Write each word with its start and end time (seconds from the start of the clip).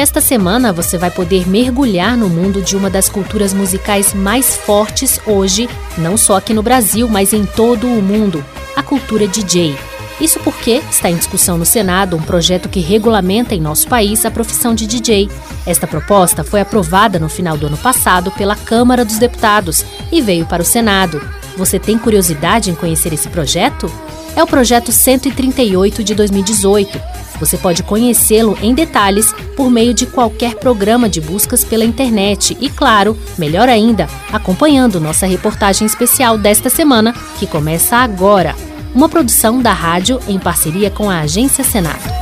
esta 0.00 0.20
semana 0.20 0.72
você 0.72 0.96
vai 0.96 1.10
poder 1.10 1.46
mergulhar 1.46 2.16
no 2.16 2.26
mundo 2.26 2.62
de 2.62 2.74
uma 2.74 2.88
das 2.88 3.10
culturas 3.10 3.52
musicais 3.52 4.14
mais 4.14 4.56
fortes 4.56 5.20
hoje, 5.26 5.68
não 5.98 6.16
só 6.16 6.36
aqui 6.36 6.54
no 6.54 6.62
Brasil, 6.62 7.06
mas 7.06 7.34
em 7.34 7.44
todo 7.44 7.86
o 7.86 8.00
mundo, 8.00 8.42
a 8.74 8.82
cultura 8.82 9.28
DJ. 9.28 9.76
Isso 10.18 10.40
porque 10.40 10.82
está 10.90 11.10
em 11.10 11.16
discussão 11.16 11.58
no 11.58 11.66
Senado 11.66 12.16
um 12.16 12.22
projeto 12.22 12.68
que 12.68 12.80
regulamenta 12.80 13.54
em 13.54 13.60
nosso 13.60 13.88
país 13.88 14.24
a 14.24 14.30
profissão 14.30 14.74
de 14.74 14.86
DJ. 14.86 15.30
Esta 15.66 15.86
proposta 15.86 16.42
foi 16.42 16.62
aprovada 16.62 17.18
no 17.18 17.28
final 17.28 17.58
do 17.58 17.66
ano 17.66 17.76
passado 17.76 18.30
pela 18.30 18.56
Câmara 18.56 19.04
dos 19.04 19.18
Deputados 19.18 19.84
e 20.10 20.22
veio 20.22 20.46
para 20.46 20.62
o 20.62 20.66
Senado. 20.66 21.20
Você 21.58 21.78
tem 21.78 21.98
curiosidade 21.98 22.70
em 22.70 22.74
conhecer 22.74 23.12
esse 23.12 23.28
projeto? 23.28 23.90
É 24.34 24.42
o 24.42 24.46
projeto 24.46 24.92
138 24.92 26.02
de 26.02 26.14
2018. 26.14 27.00
Você 27.40 27.56
pode 27.56 27.82
conhecê-lo 27.82 28.56
em 28.62 28.74
detalhes 28.74 29.34
por 29.56 29.70
meio 29.70 29.94
de 29.94 30.06
qualquer 30.06 30.56
programa 30.56 31.08
de 31.08 31.20
buscas 31.20 31.64
pela 31.64 31.84
internet 31.84 32.56
e, 32.60 32.68
claro, 32.68 33.16
melhor 33.38 33.68
ainda, 33.68 34.06
acompanhando 34.30 35.00
nossa 35.00 35.26
reportagem 35.26 35.86
especial 35.86 36.36
desta 36.36 36.68
semana, 36.68 37.14
que 37.38 37.46
começa 37.46 37.96
agora. 37.96 38.54
Uma 38.94 39.08
produção 39.08 39.62
da 39.62 39.72
rádio 39.72 40.20
em 40.28 40.38
parceria 40.38 40.90
com 40.90 41.08
a 41.08 41.20
Agência 41.20 41.64
Senado. 41.64 42.19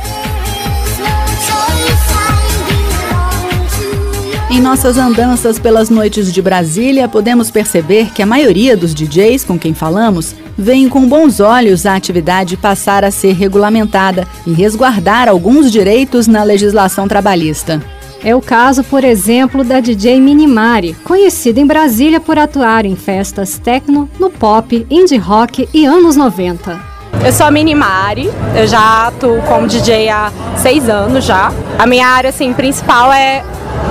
Em 4.51 4.59
nossas 4.59 4.97
andanças 4.97 5.59
pelas 5.59 5.91
noites 5.91 6.33
de 6.33 6.41
Brasília, 6.41 7.07
podemos 7.07 7.51
perceber 7.51 8.11
que 8.11 8.23
a 8.23 8.25
maioria 8.25 8.75
dos 8.75 8.95
DJs 8.95 9.43
com 9.43 9.59
quem 9.59 9.75
falamos 9.75 10.35
veem 10.57 10.89
com 10.89 11.07
bons 11.07 11.39
olhos 11.39 11.85
a 11.85 11.95
atividade 11.95 12.57
passar 12.57 13.05
a 13.05 13.11
ser 13.11 13.33
regulamentada 13.33 14.27
e 14.47 14.51
resguardar 14.51 15.29
alguns 15.29 15.71
direitos 15.71 16.25
na 16.25 16.41
legislação 16.41 17.07
trabalhista. 17.07 17.79
É 18.23 18.35
o 18.35 18.41
caso, 18.41 18.83
por 18.83 19.03
exemplo, 19.03 19.63
da 19.63 19.79
DJ 19.79 20.19
Minimari, 20.19 20.95
conhecida 21.03 21.59
em 21.59 21.67
Brasília 21.67 22.19
por 22.19 22.39
atuar 22.39 22.85
em 22.85 22.95
festas 22.95 23.59
techno, 23.59 24.09
no 24.19 24.31
pop, 24.31 24.85
indie 24.89 25.17
rock 25.17 25.69
e 25.71 25.85
anos 25.85 26.15
90. 26.15 26.89
Eu 27.23 27.31
sou 27.31 27.45
a 27.45 27.51
Minimari, 27.51 28.29
eu 28.55 28.65
já 28.65 29.07
atuo 29.07 29.41
como 29.43 29.67
DJ 29.67 30.09
há 30.09 30.31
seis 30.57 30.89
anos 30.89 31.23
já. 31.23 31.51
A 31.77 31.85
minha 31.85 32.07
área 32.07 32.29
assim, 32.31 32.51
principal 32.51 33.13
é 33.13 33.43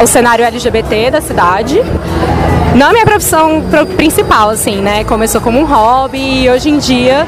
o 0.03 0.07
cenário 0.07 0.45
LGBT 0.45 1.11
da 1.11 1.21
cidade. 1.21 1.83
Não 2.75 2.91
é 2.91 2.93
minha 2.93 3.07
profissão 3.07 3.63
principal, 3.97 4.51
assim, 4.51 4.81
né? 4.81 5.05
Começou 5.05 5.41
como 5.41 5.59
um 5.59 5.65
hobby 5.65 6.45
e 6.45 6.51
hoje 6.51 6.69
em 6.69 6.79
dia 6.79 7.27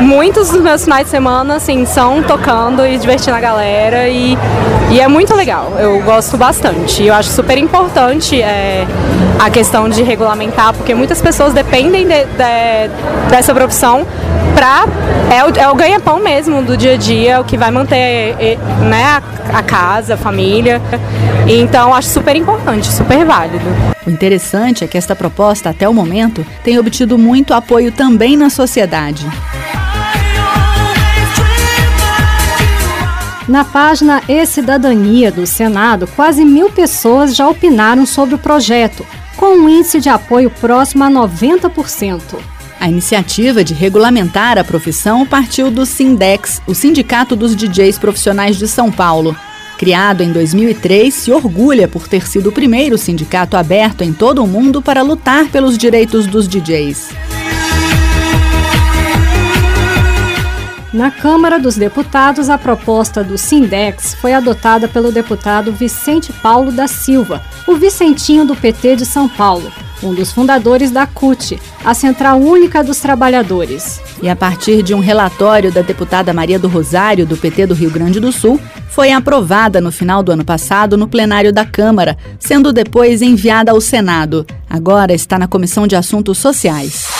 muitos 0.00 0.50
dos 0.50 0.60
meus 0.60 0.84
finais 0.84 1.04
de 1.04 1.10
semana, 1.10 1.56
assim, 1.56 1.84
são 1.84 2.22
tocando 2.22 2.86
e 2.86 2.96
divertindo 2.98 3.36
a 3.36 3.40
galera 3.40 4.08
e, 4.08 4.36
e 4.90 5.00
é 5.00 5.06
muito 5.06 5.34
legal. 5.34 5.74
Eu 5.78 6.00
gosto 6.02 6.36
bastante. 6.36 7.04
Eu 7.04 7.14
acho 7.14 7.30
super 7.30 7.56
importante 7.56 8.40
é, 8.40 8.86
a 9.38 9.48
questão 9.48 9.88
de 9.88 10.02
regulamentar, 10.02 10.74
porque 10.74 10.94
muitas 10.94 11.22
pessoas 11.22 11.52
dependem 11.52 12.06
de, 12.06 12.24
de, 12.24 13.30
dessa 13.30 13.54
profissão 13.54 14.06
para 14.54 14.84
é 15.30 15.44
o, 15.44 15.48
é 15.56 15.70
o 15.70 15.74
ganha-pão 15.76 16.18
mesmo 16.18 16.60
do 16.62 16.76
dia 16.76 16.94
a 16.94 16.96
dia, 16.96 17.40
o 17.40 17.44
que 17.44 17.56
vai 17.56 17.70
manter 17.70 18.34
né, 18.88 19.04
a, 19.04 19.58
a 19.58 19.62
casa, 19.62 20.14
a 20.14 20.16
família. 20.16 20.82
Então 21.46 21.94
acho 21.94 22.08
super 22.08 22.34
importante, 22.34 22.88
super 22.88 23.24
válido. 23.24 23.64
O 24.06 24.10
interessante 24.10 24.82
é 24.82 24.88
que 24.88 24.98
esta 24.98 25.14
proposta, 25.14 25.70
até 25.70 25.88
o 25.88 25.94
momento, 25.94 26.44
tem 26.64 26.78
obtido 26.78 27.16
muito 27.16 27.54
apoio 27.54 27.92
também 27.92 28.36
na 28.36 28.50
sociedade. 28.50 29.26
Na 33.50 33.64
página 33.64 34.22
E-Cidadania 34.28 35.32
do 35.32 35.44
Senado, 35.44 36.06
quase 36.14 36.44
mil 36.44 36.70
pessoas 36.70 37.34
já 37.34 37.48
opinaram 37.48 38.06
sobre 38.06 38.36
o 38.36 38.38
projeto, 38.38 39.04
com 39.36 39.56
um 39.56 39.68
índice 39.68 39.98
de 39.98 40.08
apoio 40.08 40.48
próximo 40.48 41.02
a 41.02 41.10
90%. 41.10 42.38
A 42.78 42.88
iniciativa 42.88 43.64
de 43.64 43.74
regulamentar 43.74 44.56
a 44.56 44.62
profissão 44.62 45.26
partiu 45.26 45.68
do 45.68 45.84
Sindex, 45.84 46.62
o 46.64 46.76
Sindicato 46.76 47.34
dos 47.34 47.56
DJs 47.56 47.98
Profissionais 47.98 48.56
de 48.56 48.68
São 48.68 48.88
Paulo. 48.88 49.36
Criado 49.76 50.22
em 50.22 50.30
2003, 50.30 51.12
se 51.12 51.32
orgulha 51.32 51.88
por 51.88 52.06
ter 52.06 52.28
sido 52.28 52.50
o 52.50 52.52
primeiro 52.52 52.96
sindicato 52.96 53.56
aberto 53.56 54.02
em 54.02 54.12
todo 54.12 54.44
o 54.44 54.46
mundo 54.46 54.80
para 54.80 55.02
lutar 55.02 55.48
pelos 55.48 55.76
direitos 55.76 56.24
dos 56.24 56.46
DJs. 56.46 57.08
Na 60.92 61.08
Câmara 61.08 61.56
dos 61.56 61.76
Deputados, 61.76 62.50
a 62.50 62.58
proposta 62.58 63.22
do 63.22 63.38
Sindex 63.38 64.12
foi 64.14 64.32
adotada 64.32 64.88
pelo 64.88 65.12
deputado 65.12 65.70
Vicente 65.70 66.32
Paulo 66.32 66.72
da 66.72 66.88
Silva, 66.88 67.40
o 67.64 67.76
Vicentinho 67.76 68.44
do 68.44 68.56
PT 68.56 68.96
de 68.96 69.06
São 69.06 69.28
Paulo, 69.28 69.70
um 70.02 70.12
dos 70.12 70.32
fundadores 70.32 70.90
da 70.90 71.06
CUT, 71.06 71.60
a 71.84 71.94
Central 71.94 72.40
Única 72.40 72.82
dos 72.82 72.98
Trabalhadores. 72.98 74.00
E 74.20 74.28
a 74.28 74.34
partir 74.34 74.82
de 74.82 74.92
um 74.92 74.98
relatório 74.98 75.70
da 75.70 75.80
deputada 75.80 76.32
Maria 76.32 76.58
do 76.58 76.66
Rosário, 76.66 77.24
do 77.24 77.36
PT 77.36 77.66
do 77.66 77.74
Rio 77.74 77.90
Grande 77.90 78.18
do 78.18 78.32
Sul, 78.32 78.60
foi 78.88 79.12
aprovada 79.12 79.80
no 79.80 79.92
final 79.92 80.24
do 80.24 80.32
ano 80.32 80.44
passado 80.44 80.96
no 80.96 81.06
plenário 81.06 81.52
da 81.52 81.64
Câmara, 81.64 82.18
sendo 82.40 82.72
depois 82.72 83.22
enviada 83.22 83.70
ao 83.70 83.80
Senado. 83.80 84.44
Agora 84.68 85.12
está 85.12 85.38
na 85.38 85.46
Comissão 85.46 85.86
de 85.86 85.94
Assuntos 85.94 86.36
Sociais. 86.38 87.19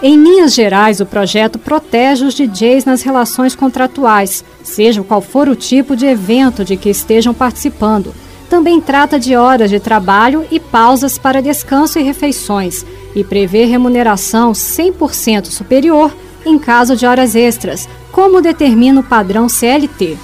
Em 0.00 0.16
linhas 0.16 0.54
gerais, 0.54 1.00
o 1.00 1.06
projeto 1.06 1.58
protege 1.58 2.24
os 2.24 2.34
DJs 2.34 2.84
nas 2.84 3.02
relações 3.02 3.56
contratuais, 3.56 4.44
seja 4.62 5.02
qual 5.02 5.20
for 5.20 5.48
o 5.48 5.56
tipo 5.56 5.96
de 5.96 6.06
evento 6.06 6.64
de 6.64 6.76
que 6.76 6.88
estejam 6.88 7.34
participando. 7.34 8.14
Também 8.48 8.80
trata 8.80 9.18
de 9.18 9.34
horas 9.34 9.70
de 9.70 9.80
trabalho 9.80 10.46
e 10.52 10.60
pausas 10.60 11.18
para 11.18 11.42
descanso 11.42 11.98
e 11.98 12.02
refeições, 12.02 12.86
e 13.14 13.24
prevê 13.24 13.64
remuneração 13.64 14.52
100% 14.52 15.46
superior 15.46 16.14
em 16.46 16.58
caso 16.58 16.96
de 16.96 17.04
horas 17.04 17.34
extras, 17.34 17.88
como 18.12 18.40
determina 18.40 19.00
o 19.00 19.04
padrão 19.04 19.48
CLT. 19.48 20.16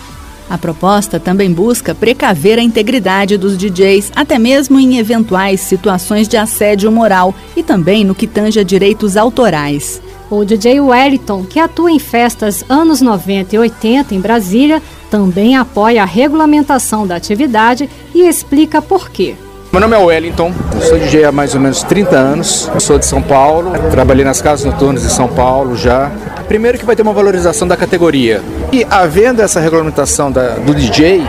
A 0.48 0.58
proposta 0.58 1.18
também 1.18 1.52
busca 1.52 1.94
precaver 1.94 2.58
a 2.58 2.62
integridade 2.62 3.36
dos 3.36 3.56
DJs, 3.56 4.12
até 4.14 4.38
mesmo 4.38 4.78
em 4.78 4.98
eventuais 4.98 5.60
situações 5.60 6.28
de 6.28 6.36
assédio 6.36 6.92
moral 6.92 7.34
e 7.56 7.62
também 7.62 8.04
no 8.04 8.14
que 8.14 8.26
tange 8.26 8.60
a 8.60 8.62
direitos 8.62 9.16
autorais. 9.16 10.02
O 10.30 10.44
DJ 10.44 10.80
Wellington, 10.80 11.44
que 11.44 11.58
atua 11.58 11.90
em 11.90 11.98
festas 11.98 12.64
anos 12.68 13.00
90 13.00 13.54
e 13.54 13.58
80 13.58 14.14
em 14.14 14.20
Brasília, 14.20 14.82
também 15.10 15.56
apoia 15.56 16.02
a 16.02 16.06
regulamentação 16.06 17.06
da 17.06 17.16
atividade 17.16 17.88
e 18.14 18.22
explica 18.26 18.82
por 18.82 19.10
quê. 19.10 19.36
Meu 19.74 19.80
nome 19.80 19.96
é 19.96 19.98
Wellington, 19.98 20.52
sou 20.82 20.96
DJ 21.00 21.24
há 21.24 21.32
mais 21.32 21.52
ou 21.52 21.60
menos 21.60 21.82
30 21.82 22.16
anos, 22.16 22.70
sou 22.78 22.96
de 22.96 23.04
São 23.04 23.20
Paulo, 23.20 23.72
trabalhei 23.90 24.24
nas 24.24 24.40
casas 24.40 24.64
noturnas 24.64 25.02
de 25.02 25.10
São 25.10 25.26
Paulo 25.26 25.76
já. 25.76 26.12
Primeiro 26.46 26.78
que 26.78 26.84
vai 26.84 26.94
ter 26.94 27.02
uma 27.02 27.12
valorização 27.12 27.66
da 27.66 27.76
categoria. 27.76 28.40
E 28.72 28.86
havendo 28.88 29.42
essa 29.42 29.58
regulamentação 29.58 30.30
da, 30.30 30.50
do 30.50 30.72
DJ, 30.72 31.24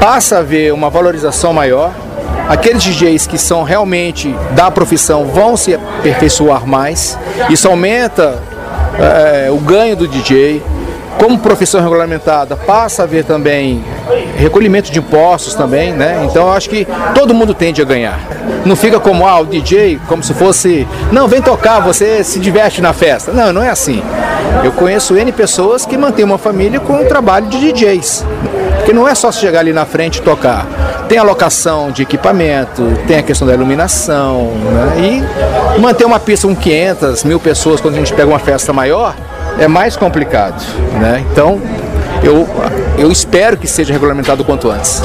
passa 0.00 0.36
a 0.36 0.38
haver 0.38 0.72
uma 0.72 0.88
valorização 0.88 1.52
maior. 1.52 1.92
Aqueles 2.48 2.82
DJs 2.82 3.26
que 3.26 3.36
são 3.36 3.64
realmente 3.64 4.34
da 4.52 4.70
profissão 4.70 5.26
vão 5.26 5.54
se 5.54 5.74
aperfeiçoar 5.74 6.66
mais. 6.66 7.18
Isso 7.50 7.68
aumenta 7.68 8.42
é, 8.98 9.50
o 9.50 9.58
ganho 9.58 9.94
do 9.94 10.08
DJ. 10.08 10.62
Como 11.18 11.38
profissão 11.38 11.80
regulamentada, 11.80 12.56
passa 12.56 13.02
a 13.02 13.04
haver 13.04 13.24
também 13.24 13.82
recolhimento 14.36 14.90
de 14.90 14.98
impostos 14.98 15.54
também, 15.54 15.92
né? 15.92 16.26
Então 16.28 16.46
eu 16.46 16.52
acho 16.52 16.68
que 16.68 16.86
todo 17.14 17.32
mundo 17.32 17.54
tende 17.54 17.80
a 17.80 17.84
ganhar. 17.84 18.20
Não 18.64 18.74
fica 18.74 18.98
como 18.98 19.26
ah, 19.26 19.40
o 19.40 19.46
DJ, 19.46 20.00
como 20.08 20.22
se 20.22 20.34
fosse, 20.34 20.86
não, 21.10 21.28
vem 21.28 21.40
tocar, 21.40 21.80
você 21.80 22.24
se 22.24 22.38
diverte 22.38 22.80
na 22.80 22.92
festa. 22.92 23.32
Não, 23.32 23.52
não 23.52 23.62
é 23.62 23.70
assim. 23.70 24.02
Eu 24.64 24.72
conheço 24.72 25.16
N 25.16 25.30
pessoas 25.32 25.86
que 25.86 25.96
mantêm 25.96 26.24
uma 26.24 26.38
família 26.38 26.80
com 26.80 27.00
o 27.00 27.04
trabalho 27.04 27.46
de 27.46 27.72
DJs. 27.72 28.24
Porque 28.76 28.92
não 28.92 29.08
é 29.08 29.14
só 29.14 29.30
chegar 29.30 29.60
ali 29.60 29.72
na 29.72 29.84
frente 29.84 30.16
e 30.18 30.22
tocar. 30.22 30.66
Tem 31.08 31.18
a 31.18 31.22
locação 31.22 31.90
de 31.90 32.02
equipamento, 32.02 32.82
tem 33.06 33.18
a 33.18 33.22
questão 33.22 33.46
da 33.46 33.54
iluminação, 33.54 34.50
né? 34.72 35.22
E 35.76 35.80
manter 35.80 36.04
uma 36.04 36.18
pista 36.18 36.48
com 36.48 36.54
500, 36.56 37.24
mil 37.24 37.38
pessoas 37.38 37.80
quando 37.80 37.94
a 37.94 37.98
gente 37.98 38.12
pega 38.12 38.28
uma 38.28 38.38
festa 38.38 38.72
maior 38.72 39.14
é 39.58 39.68
mais 39.68 39.96
complicado, 39.96 40.62
né? 41.00 41.24
Então, 41.30 41.60
eu, 42.22 42.46
eu 42.98 43.10
espero 43.10 43.56
que 43.56 43.66
seja 43.66 43.92
regulamentado 43.92 44.42
o 44.42 44.44
quanto 44.44 44.70
antes. 44.70 45.02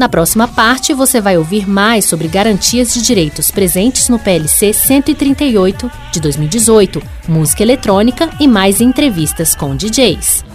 Na 0.00 0.08
próxima 0.08 0.48
parte, 0.48 0.94
você 0.94 1.20
vai 1.20 1.36
ouvir 1.36 1.68
mais 1.68 2.06
sobre 2.06 2.26
garantias 2.26 2.94
de 2.94 3.02
direitos 3.02 3.50
presentes 3.50 4.08
no 4.08 4.18
PLC 4.18 4.72
138 4.72 5.90
de 6.10 6.20
2018, 6.20 7.02
música 7.28 7.62
eletrônica 7.62 8.30
e 8.40 8.48
mais 8.48 8.80
entrevistas 8.80 9.54
com 9.54 9.76
DJs. 9.76 10.49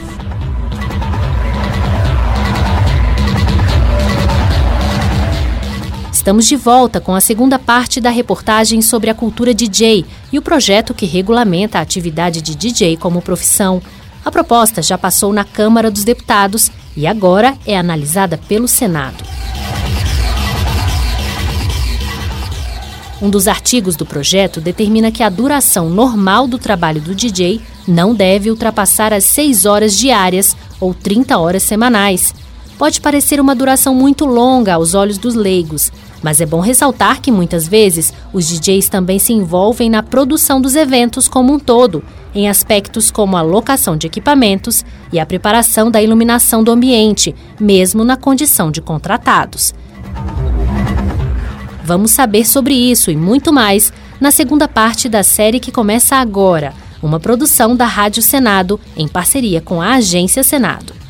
Estamos 6.25 6.47
de 6.47 6.55
volta 6.55 6.99
com 6.99 7.13
a 7.13 7.21
segunda 7.21 7.59
parte 7.59 8.01
da 8.01 8.09
reportagem 8.09 8.81
sobre 8.81 9.11
a 9.11 9.13
cultura 9.13 9.53
DJ 9.53 10.03
e 10.33 10.39
o 10.39 10.41
projeto 10.41 10.91
que 10.91 11.05
regulamenta 11.05 11.77
a 11.77 11.83
atividade 11.83 12.41
de 12.41 12.55
DJ 12.55 12.97
como 12.97 13.21
profissão. 13.21 13.79
A 14.25 14.31
proposta 14.31 14.81
já 14.81 14.97
passou 14.97 15.31
na 15.31 15.43
Câmara 15.43 15.91
dos 15.91 16.03
Deputados 16.03 16.71
e 16.97 17.05
agora 17.05 17.55
é 17.63 17.77
analisada 17.77 18.39
pelo 18.39 18.67
Senado. 18.67 19.23
Um 23.21 23.29
dos 23.29 23.47
artigos 23.47 23.95
do 23.95 24.03
projeto 24.03 24.59
determina 24.59 25.11
que 25.11 25.21
a 25.21 25.29
duração 25.29 25.91
normal 25.91 26.47
do 26.47 26.57
trabalho 26.57 27.01
do 27.01 27.13
DJ 27.13 27.61
não 27.87 28.15
deve 28.15 28.49
ultrapassar 28.49 29.13
as 29.13 29.25
6 29.25 29.67
horas 29.67 29.95
diárias 29.95 30.57
ou 30.79 30.91
30 30.91 31.37
horas 31.37 31.61
semanais. 31.61 32.33
Pode 32.77 32.99
parecer 32.99 33.39
uma 33.39 33.55
duração 33.55 33.95
muito 33.95 34.25
longa 34.25 34.73
aos 34.73 34.93
olhos 34.95 35.17
dos 35.17 35.33
leigos, 35.33 35.91
mas 36.25 36.41
é 36.41 36.45
bom 36.47 36.59
ressaltar 36.59 37.21
que 37.21 37.31
muitas 37.31 37.67
vezes 37.67 38.11
os 38.33 38.47
DJs 38.47 38.89
também 38.89 39.19
se 39.19 39.31
envolvem 39.31 39.91
na 39.91 40.01
produção 40.01 40.59
dos 40.59 40.75
eventos 40.75 41.27
como 41.27 41.53
um 41.53 41.59
todo, 41.59 42.03
em 42.33 42.49
aspectos 42.49 43.11
como 43.11 43.37
a 43.37 43.43
locação 43.43 43.95
de 43.95 44.07
equipamentos 44.07 44.83
e 45.13 45.19
a 45.19 45.25
preparação 45.27 45.91
da 45.91 46.01
iluminação 46.01 46.63
do 46.63 46.71
ambiente, 46.71 47.35
mesmo 47.59 48.03
na 48.03 48.17
condição 48.17 48.71
de 48.71 48.81
contratados. 48.81 49.71
Vamos 51.83 52.09
saber 52.09 52.43
sobre 52.47 52.73
isso 52.73 53.11
e 53.11 53.15
muito 53.15 53.53
mais 53.53 53.93
na 54.19 54.31
segunda 54.31 54.67
parte 54.67 55.07
da 55.07 55.21
série 55.21 55.59
que 55.59 55.71
começa 55.71 56.15
agora, 56.15 56.73
uma 57.03 57.19
produção 57.19 57.75
da 57.75 57.85
Rádio 57.85 58.23
Senado 58.23 58.79
em 58.97 59.07
parceria 59.07 59.61
com 59.61 59.79
a 59.79 59.93
Agência 59.93 60.41
Senado. 60.41 61.04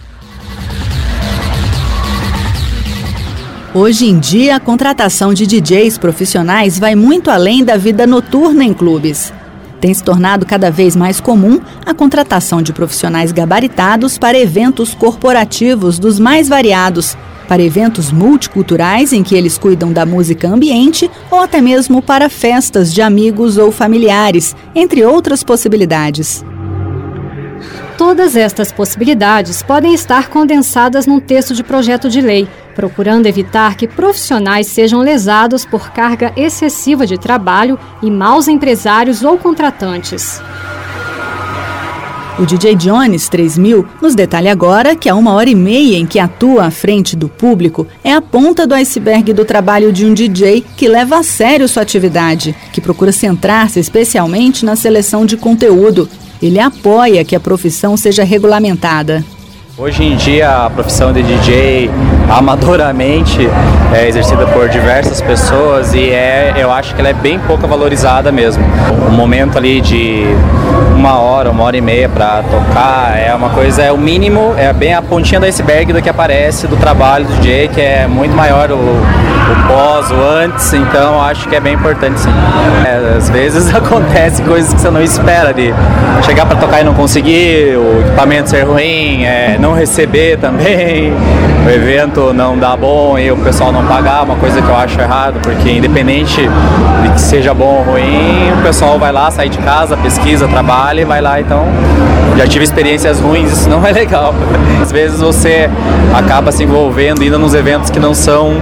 Hoje 3.78 4.06
em 4.06 4.18
dia, 4.18 4.56
a 4.56 4.60
contratação 4.62 5.34
de 5.34 5.46
DJs 5.46 5.98
profissionais 5.98 6.80
vai 6.80 6.96
muito 6.96 7.30
além 7.30 7.62
da 7.62 7.76
vida 7.76 8.08
noturna 8.08 8.64
em 8.64 8.74
clubes. 8.74 9.34
Tem 9.82 9.94
se 9.94 10.02
tornado 10.02 10.46
cada 10.46 10.72
vez 10.72 10.96
mais 10.96 11.20
comum 11.20 11.60
a 11.86 11.94
contratação 11.94 12.62
de 12.62 12.72
profissionais 12.72 13.34
gabaritados 13.34 14.18
para 14.18 14.40
eventos 14.40 14.94
corporativos 14.94 16.00
dos 16.00 16.20
mais 16.20 16.48
variados, 16.48 17.18
para 17.50 17.62
eventos 17.62 18.14
multiculturais 18.14 19.12
em 19.12 19.22
que 19.22 19.36
eles 19.36 19.58
cuidam 19.58 19.92
da 19.92 20.06
música 20.06 20.48
ambiente 20.48 21.12
ou 21.30 21.42
até 21.42 21.60
mesmo 21.60 22.02
para 22.02 22.30
festas 22.30 22.94
de 22.94 23.02
amigos 23.02 23.58
ou 23.58 23.74
familiares, 23.74 24.56
entre 24.74 25.04
outras 25.04 25.44
possibilidades. 25.44 26.46
Todas 27.98 28.38
estas 28.38 28.72
possibilidades 28.72 29.62
podem 29.62 29.94
estar 29.94 30.30
condensadas 30.30 31.06
num 31.06 31.20
texto 31.20 31.54
de 31.54 31.64
projeto 31.64 32.10
de 32.10 32.22
lei, 32.22 32.48
procurando 32.76 33.26
evitar 33.26 33.76
que 33.76 33.88
profissionais 33.88 34.68
sejam 34.68 35.00
lesados 35.00 35.66
por 35.66 35.90
carga 35.92 36.34
excessiva 36.36 37.08
de 37.08 37.18
trabalho 37.18 37.80
e 38.04 38.12
maus 38.12 38.48
empresários 38.48 39.24
ou 39.24 39.38
contratantes. 39.38 40.42
O 42.38 42.46
DJ 42.46 42.76
Jones 42.76 43.30
3000 43.30 43.88
nos 44.02 44.14
detalha 44.14 44.52
agora 44.52 44.94
que 44.94 45.08
a 45.08 45.16
uma 45.16 45.32
hora 45.32 45.50
e 45.50 45.56
meia 45.56 45.98
em 45.98 46.06
que 46.06 46.20
atua 46.20 46.66
à 46.66 46.72
frente 46.72 47.16
do 47.16 47.30
público 47.30 47.88
é 48.04 48.12
a 48.12 48.22
ponta 48.22 48.68
do 48.68 48.76
iceberg 48.76 49.32
do 49.32 49.46
trabalho 49.46 49.94
de 49.94 50.06
um 50.06 50.14
DJ 50.14 50.62
que 50.76 50.90
leva 50.90 51.18
a 51.18 51.24
sério 51.24 51.66
sua 51.70 51.84
atividade, 51.84 52.54
que 52.74 52.82
procura 52.82 53.14
centrar-se 53.14 53.80
especialmente 53.80 54.66
na 54.66 54.76
seleção 54.76 55.26
de 55.26 55.38
conteúdo 55.38 56.10
ele 56.42 56.60
apoia 56.60 57.24
que 57.24 57.36
a 57.36 57.40
profissão 57.40 57.96
seja 57.96 58.24
regulamentada. 58.24 59.24
Hoje 59.78 60.06
em 60.06 60.16
dia 60.16 60.50
a 60.50 60.70
profissão 60.70 61.12
de 61.12 61.22
DJ 61.22 61.92
amadoramente 62.30 63.46
é 63.94 64.08
exercida 64.08 64.48
por 64.48 64.70
diversas 64.70 65.20
pessoas 65.20 65.94
e 65.94 66.12
é, 66.12 66.54
eu 66.56 66.72
acho 66.72 66.96
que 66.96 67.02
ela 67.02 67.10
é 67.10 67.14
bem 67.14 67.38
pouco 67.40 67.68
valorizada 67.68 68.32
mesmo. 68.32 68.64
O 69.06 69.12
momento 69.12 69.58
ali 69.58 69.82
de 69.82 70.24
uma 70.96 71.20
hora, 71.20 71.52
uma 71.52 71.66
hora 71.66 71.76
e 71.76 71.82
meia 71.82 72.08
para 72.08 72.42
tocar 72.44 73.18
é 73.18 73.36
uma 73.36 73.50
coisa, 73.50 73.84
é 73.84 73.92
o 73.92 73.98
mínimo, 73.98 74.56
é 74.58 74.72
bem 74.72 74.94
a 74.94 75.02
pontinha 75.02 75.42
do 75.42 75.46
iceberg 75.46 75.92
do 75.92 76.02
que 76.02 76.08
aparece 76.08 76.68
do 76.68 76.78
trabalho 76.78 77.26
do 77.26 77.34
DJ, 77.34 77.68
que 77.68 77.82
é 77.82 78.08
muito 78.08 78.34
maior 78.34 78.72
o, 78.72 78.78
o 79.52 79.68
pós, 79.68 80.12
o 80.12 80.16
antes, 80.16 80.74
então 80.74 81.22
acho 81.22 81.48
que 81.48 81.56
é 81.56 81.60
bem 81.60 81.74
importante 81.74 82.20
sim. 82.20 82.30
É, 82.86 83.16
às 83.18 83.30
vezes 83.30 83.74
acontece 83.74 84.42
coisas 84.42 84.74
que 84.74 84.82
você 84.82 84.90
não 84.90 85.02
espera 85.02 85.54
de 85.54 85.74
chegar 86.24 86.46
para 86.46 86.58
tocar 86.58 86.82
e 86.82 86.84
não 86.84 86.94
conseguir, 86.94 87.78
o 87.78 88.02
equipamento 88.02 88.50
ser 88.50 88.64
ruim, 88.64 89.24
é, 89.24 89.58
não 89.60 89.74
receber 89.74 90.38
também, 90.40 91.14
o 91.66 91.70
evento 91.70 92.34
não 92.34 92.58
dar 92.58 92.76
bom 92.78 93.18
e 93.18 93.32
o 93.32 93.38
pessoal 93.38 93.72
não 93.72 93.86
pagar, 93.86 94.24
uma 94.24 94.36
coisa 94.36 94.62
que 94.62 94.68
eu 94.68 94.76
acho 94.76 95.00
errado, 95.00 95.40
porque 95.42 95.72
independente 95.72 96.42
de 97.04 97.10
que 97.10 97.22
seja 97.22 97.54
bom 97.54 97.84
ou 97.86 97.94
ruim, 97.94 98.52
o 98.60 98.64
pessoal 98.64 98.98
vai 98.98 99.12
lá, 99.12 99.30
sai 99.30 99.50
de 99.50 99.58
casa, 99.60 99.96
pesquisa, 99.98 100.48
trabalha 100.48 101.02
e 101.02 101.06
vai 101.06 101.22
lá, 101.22 101.40
então 101.40 101.66
já 102.38 102.46
tive 102.46 102.66
experiências 102.66 103.20
ruins, 103.20 103.52
isso 103.52 103.70
não 103.70 103.86
é 103.86 103.92
legal. 103.92 104.34
Às 104.82 104.92
vezes 104.92 105.20
você 105.20 105.70
acaba 106.14 106.52
se 106.52 106.64
envolvendo, 106.64 107.24
indo 107.24 107.40
nos 107.40 107.54
eventos 107.54 107.90
que 107.90 108.00
não 108.00 108.14
são 108.14 108.54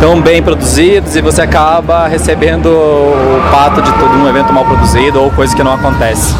tão 0.00 0.20
bem 0.22 0.42
produzidos 0.42 1.16
e 1.16 1.20
você 1.20 1.42
acaba 1.42 2.06
recebendo 2.06 2.66
o 2.66 3.50
pato 3.50 3.82
de 3.82 3.92
todo 3.98 4.14
um 4.16 4.28
evento 4.28 4.52
mal 4.52 4.64
produzido 4.64 5.20
ou 5.20 5.30
coisa 5.32 5.54
que 5.54 5.62
não 5.62 5.74
acontece. 5.74 6.32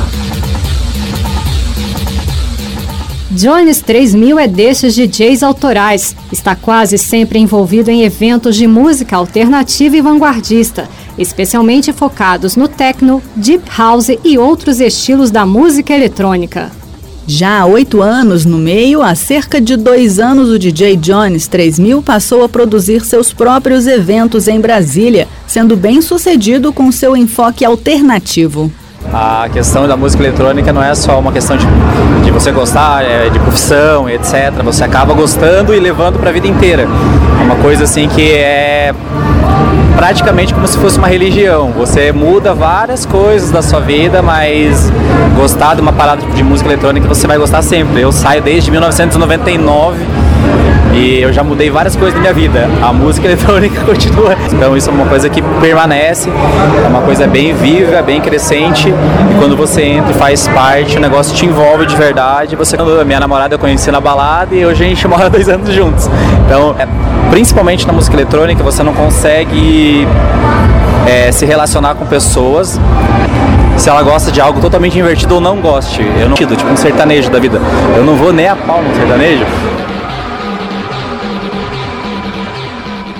Jones 3.32 3.80
3000 3.80 4.38
é 4.38 4.46
destes 4.46 4.94
DJs 4.94 5.42
autorais. 5.42 6.14
Está 6.30 6.54
quase 6.54 6.96
sempre 6.96 7.38
envolvido 7.38 7.90
em 7.90 8.02
eventos 8.02 8.56
de 8.56 8.66
música 8.66 9.16
alternativa 9.16 9.96
e 9.96 10.00
vanguardista, 10.00 10.88
especialmente 11.18 11.92
focados 11.92 12.56
no 12.56 12.68
techno, 12.68 13.22
deep 13.34 13.64
house 13.76 14.10
e 14.22 14.38
outros 14.38 14.80
estilos 14.80 15.30
da 15.30 15.44
música 15.46 15.94
eletrônica. 15.94 16.81
Já 17.26 17.60
há 17.60 17.66
oito 17.66 18.02
anos 18.02 18.44
no 18.44 18.58
meio, 18.58 19.02
há 19.02 19.14
cerca 19.14 19.60
de 19.60 19.76
dois 19.76 20.18
anos, 20.18 20.50
o 20.50 20.58
DJ 20.58 20.96
Jones 20.96 21.46
3000 21.46 22.02
passou 22.02 22.44
a 22.44 22.48
produzir 22.48 23.02
seus 23.02 23.32
próprios 23.32 23.86
eventos 23.86 24.48
em 24.48 24.60
Brasília, 24.60 25.28
sendo 25.46 25.76
bem 25.76 26.00
sucedido 26.00 26.72
com 26.72 26.90
seu 26.90 27.16
enfoque 27.16 27.64
alternativo 27.64 28.70
a 29.12 29.48
questão 29.52 29.86
da 29.86 29.96
música 29.96 30.22
eletrônica 30.22 30.72
não 30.72 30.82
é 30.82 30.94
só 30.94 31.18
uma 31.18 31.32
questão 31.32 31.56
de, 31.56 31.66
de 32.24 32.30
você 32.30 32.50
gostar, 32.50 33.04
é, 33.04 33.28
de 33.28 33.38
profissão, 33.38 34.08
etc. 34.08 34.52
Você 34.64 34.84
acaba 34.84 35.12
gostando 35.12 35.74
e 35.74 35.80
levando 35.80 36.18
para 36.18 36.30
a 36.30 36.32
vida 36.32 36.46
inteira. 36.46 36.82
É 36.82 37.44
uma 37.44 37.56
coisa 37.56 37.84
assim 37.84 38.08
que 38.08 38.32
é 38.32 38.94
praticamente 39.94 40.54
como 40.54 40.66
se 40.66 40.78
fosse 40.78 40.98
uma 40.98 41.08
religião. 41.08 41.72
Você 41.72 42.12
muda 42.12 42.54
várias 42.54 43.06
coisas 43.06 43.50
da 43.50 43.62
sua 43.62 43.80
vida, 43.80 44.22
mas 44.22 44.90
gostar 45.36 45.74
de 45.74 45.80
uma 45.80 45.92
parada 45.92 46.22
de 46.22 46.42
música 46.42 46.68
eletrônica 46.68 47.06
você 47.06 47.26
vai 47.26 47.38
gostar 47.38 47.62
sempre. 47.62 48.00
Eu 48.00 48.12
saio 48.12 48.42
desde 48.42 48.70
1999 48.70 49.96
e 50.94 51.20
eu 51.20 51.32
já 51.32 51.42
mudei 51.42 51.70
várias 51.70 51.96
coisas 51.96 52.14
na 52.14 52.20
minha 52.20 52.34
vida. 52.34 52.68
A 52.82 52.92
música 52.92 53.26
eletrônica 53.28 53.80
continua. 53.82 54.36
Então 54.52 54.76
isso 54.76 54.90
é 54.90 54.92
uma 54.92 55.06
coisa 55.06 55.28
que 55.28 55.42
permanece, 55.60 56.28
é 56.28 56.88
uma 56.88 57.00
coisa 57.02 57.26
bem 57.26 57.54
viva, 57.54 58.02
bem 58.02 58.20
crescente. 58.20 58.88
E 58.88 59.38
quando 59.38 59.56
você 59.56 59.82
entra 59.82 60.12
faz 60.14 60.46
parte, 60.48 60.96
o 60.96 61.00
negócio 61.00 61.34
te 61.34 61.46
envolve 61.46 61.86
de 61.86 61.96
verdade. 61.96 62.56
Você, 62.56 62.76
minha 63.06 63.20
namorada 63.20 63.54
eu 63.54 63.58
conheci 63.58 63.90
na 63.90 64.00
balada 64.00 64.54
e 64.54 64.64
hoje 64.64 64.84
a 64.84 64.88
gente 64.88 65.08
mora 65.08 65.28
dois 65.30 65.48
anos 65.48 65.72
juntos. 65.72 66.08
Então, 66.46 66.74
é, 66.78 66.86
principalmente 67.32 67.86
na 67.86 67.94
música 67.94 68.14
eletrônica, 68.14 68.62
você 68.62 68.82
não 68.82 68.92
consegue 68.92 70.06
é, 71.08 71.32
se 71.32 71.46
relacionar 71.46 71.94
com 71.94 72.04
pessoas 72.04 72.78
se 73.78 73.88
ela 73.88 74.02
gosta 74.02 74.30
de 74.30 74.38
algo 74.38 74.60
totalmente 74.60 74.98
invertido 74.98 75.36
ou 75.36 75.40
não 75.40 75.58
goste. 75.58 76.02
Eu 76.20 76.28
não 76.28 76.36
tipo 76.36 76.66
um 76.66 76.76
sertanejo 76.76 77.30
da 77.30 77.38
vida. 77.38 77.58
Eu 77.96 78.04
não 78.04 78.16
vou 78.16 78.34
nem 78.34 78.48
a 78.48 78.54
pau 78.54 78.82
no 78.82 78.94
sertanejo. 78.94 79.46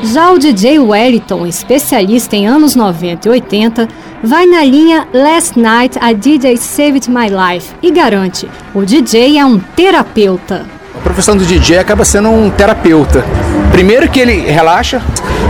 Já 0.02 0.30
o 0.30 0.38
DJ 0.38 0.78
Wellington, 0.78 1.46
especialista 1.46 2.36
em 2.36 2.46
anos 2.46 2.76
90 2.76 3.28
e 3.28 3.30
80, 3.30 3.88
vai 4.22 4.44
na 4.44 4.62
linha 4.62 5.08
Last 5.14 5.58
Night 5.58 5.98
I 5.98 6.14
DJ 6.14 6.58
Saved 6.58 7.08
My 7.08 7.28
Life 7.30 7.74
e 7.82 7.90
garante: 7.90 8.46
o 8.74 8.84
DJ 8.84 9.38
é 9.38 9.46
um 9.46 9.58
terapeuta. 9.58 10.66
A 10.94 11.00
profissão 11.00 11.34
do 11.34 11.46
DJ 11.46 11.78
acaba 11.78 12.04
sendo 12.04 12.28
um 12.28 12.50
terapeuta. 12.50 13.24
Primeiro 13.72 14.08
que 14.08 14.20
ele 14.20 14.50
relaxa, 14.50 15.00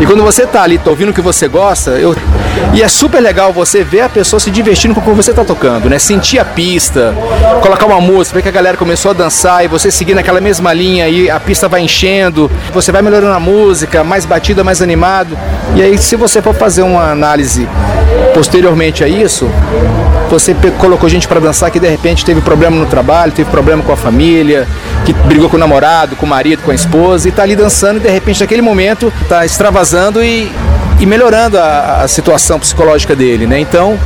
e 0.00 0.06
quando 0.06 0.22
você 0.22 0.46
tá 0.46 0.62
ali, 0.62 0.78
tá 0.78 0.90
ouvindo 0.90 1.10
o 1.10 1.12
que 1.12 1.20
você 1.20 1.48
gosta, 1.48 1.90
eu... 1.90 2.16
e 2.72 2.80
é 2.80 2.88
super 2.88 3.20
legal 3.20 3.52
você 3.52 3.82
ver 3.82 4.02
a 4.02 4.08
pessoa 4.08 4.38
se 4.38 4.50
divertindo 4.50 4.94
com 4.94 5.00
o 5.00 5.04
que 5.04 5.10
você 5.10 5.34
tá 5.34 5.44
tocando, 5.44 5.90
né? 5.90 5.98
Sentir 5.98 6.38
a 6.38 6.44
pista, 6.44 7.14
colocar 7.60 7.84
uma 7.84 8.00
música, 8.00 8.36
ver 8.36 8.42
que 8.42 8.48
a 8.48 8.52
galera 8.52 8.76
começou 8.76 9.10
a 9.10 9.14
dançar 9.14 9.64
e 9.64 9.68
você 9.68 9.90
seguir 9.90 10.14
naquela 10.14 10.40
mesma 10.40 10.72
linha 10.72 11.08
e 11.08 11.28
a 11.28 11.38
pista 11.40 11.68
vai 11.68 11.82
enchendo, 11.82 12.50
você 12.72 12.92
vai 12.92 13.02
melhorando 13.02 13.34
a 13.34 13.40
música, 13.40 14.04
mais 14.04 14.24
batida, 14.24 14.62
mais 14.62 14.80
animado. 14.80 15.36
E 15.74 15.82
aí, 15.82 15.98
se 15.98 16.16
você 16.16 16.40
for 16.40 16.54
fazer 16.54 16.82
uma 16.82 17.10
análise 17.10 17.68
posteriormente 18.34 19.02
a 19.02 19.08
isso, 19.08 19.50
você 20.30 20.56
colocou 20.78 21.08
gente 21.08 21.28
para 21.28 21.40
dançar 21.40 21.70
que 21.70 21.78
de 21.78 21.88
repente 21.88 22.24
teve 22.24 22.40
problema 22.40 22.76
no 22.76 22.86
trabalho, 22.86 23.32
teve 23.32 23.50
problema 23.50 23.82
com 23.82 23.92
a 23.92 23.96
família, 23.96 24.66
que 25.04 25.12
brigou 25.12 25.48
com 25.48 25.56
o 25.56 25.60
namorado, 25.60 26.16
com 26.16 26.26
o 26.26 26.28
marido, 26.28 26.62
com 26.62 26.70
a 26.70 26.74
esposa 26.74 27.28
e 27.28 27.32
tá 27.32 27.42
ali 27.42 27.56
dançando 27.56 27.98
e 27.98 28.00
de 28.00 28.08
repente 28.08 28.40
naquele 28.40 28.62
momento 28.62 29.12
tá 29.28 29.44
extravasando 29.44 30.22
e 30.22 30.50
e 31.00 31.06
melhorando 31.06 31.58
a, 31.58 32.02
a, 32.02 32.08
situação 32.08 32.60
psicológica 32.60 33.16
dele, 33.16 33.44
né? 33.44 33.58
Então, 33.58 33.98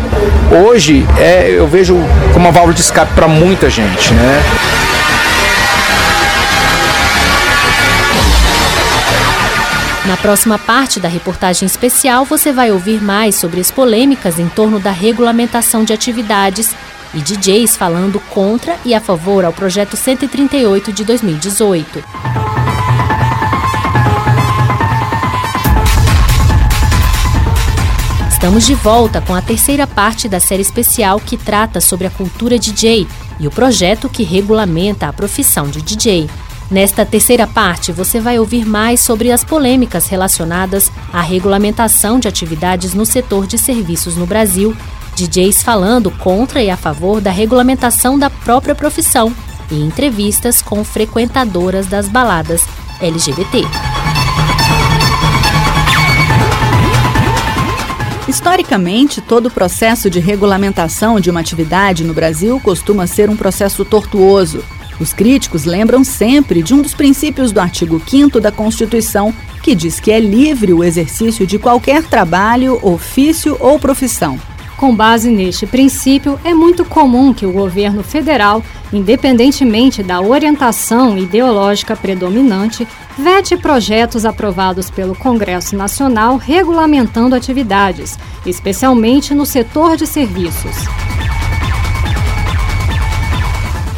hoje 0.50 1.06
é, 1.18 1.50
eu 1.50 1.66
vejo 1.66 1.94
como 2.32 2.46
uma 2.46 2.50
válvula 2.50 2.72
de 2.72 2.80
escape 2.80 3.12
para 3.12 3.28
muita 3.28 3.68
gente, 3.68 4.14
né? 4.14 4.42
Na 10.06 10.16
próxima 10.16 10.58
parte 10.58 11.00
da 11.00 11.08
reportagem 11.08 11.66
especial, 11.66 12.24
você 12.24 12.50
vai 12.50 12.70
ouvir 12.70 13.02
mais 13.02 13.34
sobre 13.34 13.60
as 13.60 13.70
polêmicas 13.70 14.38
em 14.38 14.48
torno 14.48 14.78
da 14.78 14.92
regulamentação 14.92 15.84
de 15.84 15.92
atividades 15.92 16.74
e 17.16 17.22
DJs 17.22 17.76
falando 17.76 18.20
contra 18.20 18.76
e 18.84 18.94
a 18.94 19.00
favor 19.00 19.44
ao 19.44 19.52
projeto 19.52 19.96
138 19.96 20.92
de 20.92 21.02
2018. 21.02 22.04
Estamos 28.30 28.66
de 28.66 28.74
volta 28.74 29.22
com 29.22 29.34
a 29.34 29.40
terceira 29.40 29.86
parte 29.86 30.28
da 30.28 30.38
série 30.38 30.60
especial 30.60 31.18
que 31.18 31.38
trata 31.38 31.80
sobre 31.80 32.06
a 32.06 32.10
cultura 32.10 32.58
DJ 32.58 33.08
e 33.40 33.48
o 33.48 33.50
projeto 33.50 34.10
que 34.10 34.22
regulamenta 34.22 35.08
a 35.08 35.12
profissão 35.12 35.68
de 35.68 35.80
DJ. 35.80 36.28
Nesta 36.70 37.06
terceira 37.06 37.46
parte, 37.46 37.92
você 37.92 38.20
vai 38.20 38.38
ouvir 38.38 38.66
mais 38.66 39.00
sobre 39.00 39.32
as 39.32 39.42
polêmicas 39.42 40.08
relacionadas 40.08 40.92
à 41.12 41.22
regulamentação 41.22 42.20
de 42.20 42.28
atividades 42.28 42.92
no 42.92 43.06
setor 43.06 43.46
de 43.46 43.56
serviços 43.56 44.16
no 44.16 44.26
Brasil, 44.26 44.76
DJs 45.16 45.62
falando 45.62 46.10
contra 46.10 46.62
e 46.62 46.70
a 46.70 46.76
favor 46.76 47.20
da 47.20 47.30
regulamentação 47.30 48.16
da 48.18 48.30
própria 48.30 48.74
profissão 48.74 49.34
e 49.70 49.80
entrevistas 49.80 50.62
com 50.62 50.84
frequentadoras 50.84 51.86
das 51.86 52.08
baladas 52.08 52.62
LGBT. 53.00 53.62
Historicamente, 58.28 59.20
todo 59.20 59.46
o 59.46 59.50
processo 59.50 60.08
de 60.10 60.20
regulamentação 60.20 61.18
de 61.18 61.30
uma 61.30 61.40
atividade 61.40 62.04
no 62.04 62.14
Brasil 62.14 62.60
costuma 62.62 63.06
ser 63.06 63.30
um 63.30 63.36
processo 63.36 63.84
tortuoso 63.84 64.62
os 64.98 65.12
críticos 65.12 65.64
lembram 65.64 66.02
sempre 66.02 66.62
de 66.62 66.72
um 66.72 66.80
dos 66.80 66.94
princípios 66.94 67.52
do 67.52 67.60
artigo 67.60 68.00
5 68.04 68.40
da 68.40 68.50
Constituição, 68.50 69.34
que 69.62 69.74
diz 69.74 70.00
que 70.00 70.10
é 70.10 70.18
livre 70.18 70.72
o 70.72 70.82
exercício 70.82 71.46
de 71.46 71.58
qualquer 71.58 72.02
trabalho, 72.04 72.78
ofício 72.82 73.56
ou 73.60 73.78
profissão. 73.78 74.38
Com 74.76 74.94
base 74.94 75.30
neste 75.30 75.66
princípio, 75.66 76.38
é 76.44 76.52
muito 76.52 76.84
comum 76.84 77.32
que 77.32 77.46
o 77.46 77.52
governo 77.52 78.02
federal, 78.02 78.62
independentemente 78.92 80.02
da 80.02 80.20
orientação 80.20 81.16
ideológica 81.16 81.96
predominante, 81.96 82.86
vete 83.16 83.56
projetos 83.56 84.26
aprovados 84.26 84.90
pelo 84.90 85.14
Congresso 85.14 85.74
Nacional 85.74 86.36
regulamentando 86.36 87.34
atividades, 87.34 88.18
especialmente 88.44 89.32
no 89.32 89.46
setor 89.46 89.96
de 89.96 90.06
serviços. 90.06 90.76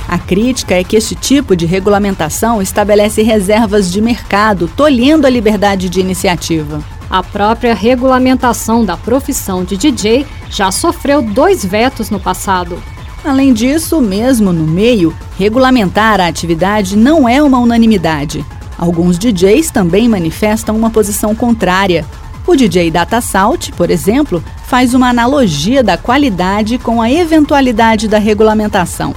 A 0.06 0.16
crítica 0.16 0.76
é 0.76 0.84
que 0.84 0.96
este 0.96 1.16
tipo 1.16 1.56
de 1.56 1.66
regulamentação 1.66 2.62
estabelece 2.62 3.20
reservas 3.22 3.90
de 3.90 4.00
mercado, 4.00 4.70
tolhendo 4.76 5.26
a 5.26 5.30
liberdade 5.30 5.88
de 5.88 6.00
iniciativa. 6.00 6.97
A 7.10 7.22
própria 7.22 7.74
regulamentação 7.74 8.84
da 8.84 8.96
profissão 8.96 9.64
de 9.64 9.76
DJ 9.76 10.26
já 10.50 10.70
sofreu 10.70 11.22
dois 11.22 11.64
vetos 11.64 12.10
no 12.10 12.20
passado. 12.20 12.82
Além 13.24 13.52
disso, 13.52 14.00
mesmo 14.00 14.52
no 14.52 14.64
meio, 14.64 15.14
regulamentar 15.38 16.20
a 16.20 16.26
atividade 16.26 16.96
não 16.96 17.28
é 17.28 17.42
uma 17.42 17.58
unanimidade. 17.58 18.44
Alguns 18.76 19.18
DJs 19.18 19.70
também 19.70 20.08
manifestam 20.08 20.76
uma 20.76 20.90
posição 20.90 21.34
contrária. 21.34 22.04
O 22.46 22.54
DJ 22.54 22.90
Data 22.90 23.20
Salt, 23.20 23.70
por 23.72 23.90
exemplo, 23.90 24.42
faz 24.66 24.94
uma 24.94 25.08
analogia 25.08 25.82
da 25.82 25.96
qualidade 25.96 26.78
com 26.78 27.02
a 27.02 27.10
eventualidade 27.10 28.06
da 28.06 28.18
regulamentação. 28.18 29.14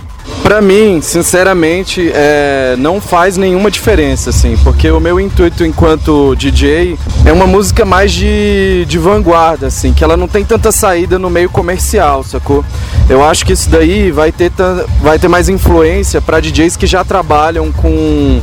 Para 0.51 0.59
mim, 0.59 0.99
sinceramente, 1.01 2.11
é, 2.13 2.75
não 2.77 2.99
faz 2.99 3.37
nenhuma 3.37 3.71
diferença, 3.71 4.31
assim, 4.31 4.57
porque 4.65 4.91
o 4.91 4.99
meu 4.99 5.17
intuito 5.17 5.63
enquanto 5.63 6.35
DJ 6.35 6.99
é 7.23 7.31
uma 7.31 7.47
música 7.47 7.85
mais 7.85 8.11
de, 8.11 8.83
de 8.85 8.97
vanguarda, 8.97 9.67
assim, 9.67 9.93
que 9.93 10.03
ela 10.03 10.17
não 10.17 10.27
tem 10.27 10.43
tanta 10.43 10.69
saída 10.69 11.17
no 11.17 11.29
meio 11.29 11.49
comercial, 11.49 12.21
sacou? 12.25 12.65
Eu 13.07 13.23
acho 13.23 13.45
que 13.45 13.53
isso 13.53 13.69
daí 13.69 14.11
vai 14.11 14.29
ter, 14.29 14.51
vai 15.01 15.17
ter 15.17 15.29
mais 15.29 15.47
influência 15.47 16.19
para 16.19 16.41
DJs 16.41 16.75
que 16.75 16.85
já 16.85 17.05
trabalham 17.05 17.71
com 17.71 18.41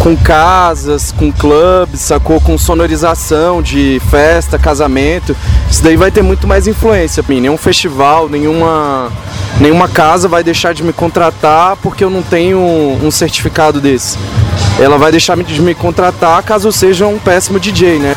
com 0.00 0.16
casas, 0.16 1.12
com 1.12 1.30
clubes, 1.30 2.00
sacou? 2.00 2.40
Com 2.40 2.56
sonorização 2.56 3.60
de 3.60 4.00
festa, 4.10 4.58
casamento. 4.58 5.36
Isso 5.70 5.82
daí 5.82 5.94
vai 5.96 6.10
ter 6.10 6.22
muito 6.22 6.46
mais 6.46 6.66
influência. 6.66 7.22
Nenhum 7.28 7.58
festival, 7.58 8.28
nenhuma, 8.28 9.12
nenhuma 9.58 9.88
casa 9.88 10.28
vai 10.28 10.44
deixar 10.44 10.74
de 10.74 10.82
me 10.82 10.92
contratar 10.92 11.76
porque 11.78 12.04
eu 12.04 12.10
não 12.10 12.22
tenho 12.22 12.58
um 12.58 13.10
certificado 13.10 13.80
desse. 13.80 14.18
Ela 14.78 14.98
vai 14.98 15.10
deixar 15.10 15.36
de 15.36 15.60
me 15.60 15.74
contratar 15.74 16.42
caso 16.42 16.68
eu 16.68 16.72
seja 16.72 17.06
um 17.06 17.18
péssimo 17.18 17.58
DJ, 17.58 17.98
né? 17.98 18.14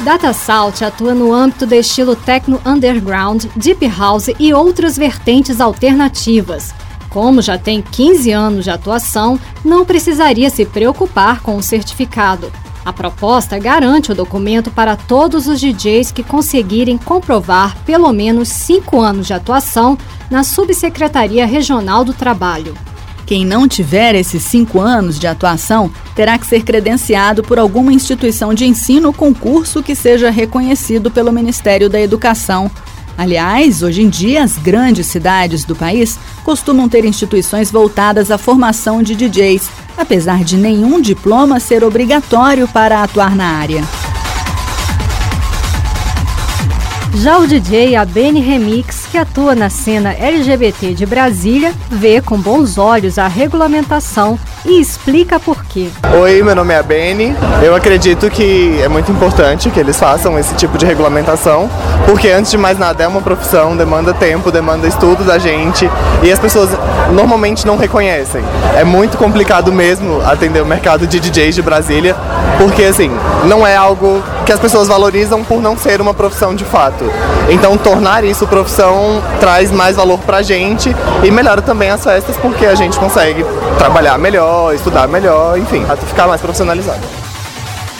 Data 0.00 0.32
Salt 0.32 0.82
atua 0.82 1.14
no 1.14 1.32
âmbito 1.32 1.64
do 1.64 1.74
estilo 1.76 2.16
techno 2.16 2.60
underground, 2.66 3.44
deep 3.54 3.86
house 3.86 4.30
e 4.38 4.52
outras 4.52 4.96
vertentes 4.96 5.60
alternativas. 5.60 6.74
Como 7.08 7.40
já 7.40 7.56
tem 7.56 7.80
15 7.80 8.32
anos 8.32 8.64
de 8.64 8.70
atuação, 8.70 9.38
não 9.64 9.84
precisaria 9.84 10.50
se 10.50 10.64
preocupar 10.64 11.40
com 11.40 11.56
o 11.56 11.62
certificado. 11.62 12.50
A 12.84 12.92
proposta 12.92 13.58
garante 13.58 14.10
o 14.10 14.14
documento 14.14 14.70
para 14.70 14.96
todos 14.96 15.46
os 15.46 15.60
DJs 15.60 16.10
que 16.10 16.22
conseguirem 16.22 16.98
comprovar 16.98 17.76
pelo 17.84 18.12
menos 18.12 18.48
5 18.48 19.00
anos 19.00 19.26
de 19.26 19.32
atuação 19.32 19.96
na 20.30 20.42
Subsecretaria 20.42 21.46
Regional 21.46 22.04
do 22.04 22.12
Trabalho. 22.12 22.76
Quem 23.24 23.46
não 23.46 23.68
tiver 23.68 24.14
esses 24.16 24.42
cinco 24.42 24.80
anos 24.80 25.18
de 25.18 25.26
atuação 25.26 25.90
terá 26.14 26.36
que 26.36 26.46
ser 26.46 26.64
credenciado 26.64 27.42
por 27.42 27.58
alguma 27.58 27.92
instituição 27.92 28.52
de 28.52 28.66
ensino 28.66 29.08
ou 29.08 29.14
concurso 29.14 29.82
que 29.82 29.94
seja 29.94 30.28
reconhecido 30.28 31.10
pelo 31.10 31.32
Ministério 31.32 31.88
da 31.88 32.00
Educação 32.00 32.70
Aliás, 33.16 33.82
hoje 33.82 34.02
em 34.02 34.08
dia, 34.08 34.42
as 34.42 34.56
grandes 34.56 35.06
cidades 35.06 35.64
do 35.64 35.76
país 35.76 36.18
costumam 36.44 36.88
ter 36.88 37.04
instituições 37.04 37.70
voltadas 37.70 38.30
à 38.30 38.38
formação 38.38 39.02
de 39.02 39.14
DJs, 39.14 39.70
apesar 40.02 40.44
de 40.44 40.56
nenhum 40.56 41.00
diploma 41.00 41.58
ser 41.58 41.82
obrigatório 41.82 42.68
para 42.68 43.02
atuar 43.02 43.34
na 43.34 43.46
área. 43.46 43.82
Já 47.14 47.38
o 47.38 47.46
DJ 47.46 47.94
Abene 47.94 48.40
Remix, 48.40 49.06
que 49.06 49.18
atua 49.18 49.54
na 49.54 49.68
cena 49.68 50.12
LGBT 50.12 50.94
de 50.94 51.06
Brasília, 51.06 51.74
vê 51.90 52.20
com 52.20 52.38
bons 52.38 52.78
olhos 52.78 53.18
a 53.18 53.28
regulamentação 53.28 54.38
e 54.64 54.80
explica 54.80 55.40
por 55.40 55.64
quê. 55.64 55.88
Oi, 56.20 56.42
meu 56.42 56.54
nome 56.54 56.72
é 56.74 56.78
Abene. 56.78 57.36
Eu 57.62 57.74
acredito 57.74 58.30
que 58.30 58.80
é 58.82 58.88
muito 58.88 59.10
importante 59.10 59.70
que 59.70 59.80
eles 59.80 59.98
façam 59.98 60.38
esse 60.38 60.54
tipo 60.54 60.78
de 60.78 60.86
regulamentação, 60.86 61.68
porque 62.06 62.28
antes 62.28 62.50
de 62.50 62.58
mais 62.58 62.78
nada 62.78 63.02
é 63.02 63.08
uma 63.08 63.20
profissão, 63.20 63.76
demanda 63.76 64.14
tempo, 64.14 64.50
demanda 64.50 64.86
estudo 64.86 65.24
da 65.24 65.38
gente 65.38 65.88
e 66.22 66.30
as 66.30 66.38
pessoas 66.38 66.70
normalmente 67.12 67.66
não 67.66 67.76
reconhecem. 67.76 68.42
É 68.76 68.84
muito 68.84 69.16
complicado 69.18 69.72
mesmo 69.72 70.20
atender 70.24 70.62
o 70.62 70.66
mercado 70.66 71.06
de 71.06 71.18
DJs 71.18 71.54
de 71.54 71.62
Brasília, 71.62 72.16
porque 72.58 72.84
assim, 72.84 73.10
não 73.44 73.66
é 73.66 73.76
algo 73.76 74.22
que 74.44 74.52
as 74.52 74.60
pessoas 74.60 74.88
valorizam 74.88 75.42
por 75.44 75.60
não 75.60 75.76
ser 75.76 76.00
uma 76.00 76.12
profissão 76.12 76.54
de 76.54 76.64
fato. 76.64 77.04
Então, 77.48 77.76
tornar 77.76 78.24
isso 78.24 78.46
profissão 78.46 79.22
traz 79.40 79.70
mais 79.70 79.96
valor 79.96 80.18
pra 80.20 80.42
gente 80.42 80.94
e 81.22 81.30
melhora 81.30 81.62
também 81.62 81.90
as 81.90 82.02
festas 82.02 82.36
porque 82.36 82.66
a 82.66 82.74
gente 82.74 82.98
consegue 82.98 83.44
trabalhar 83.78 84.18
melhor, 84.18 84.51
estudar 84.74 85.08
melhor, 85.08 85.58
enfim, 85.58 85.84
ficar 86.06 86.26
mais 86.26 86.40
profissionalizado. 86.40 87.00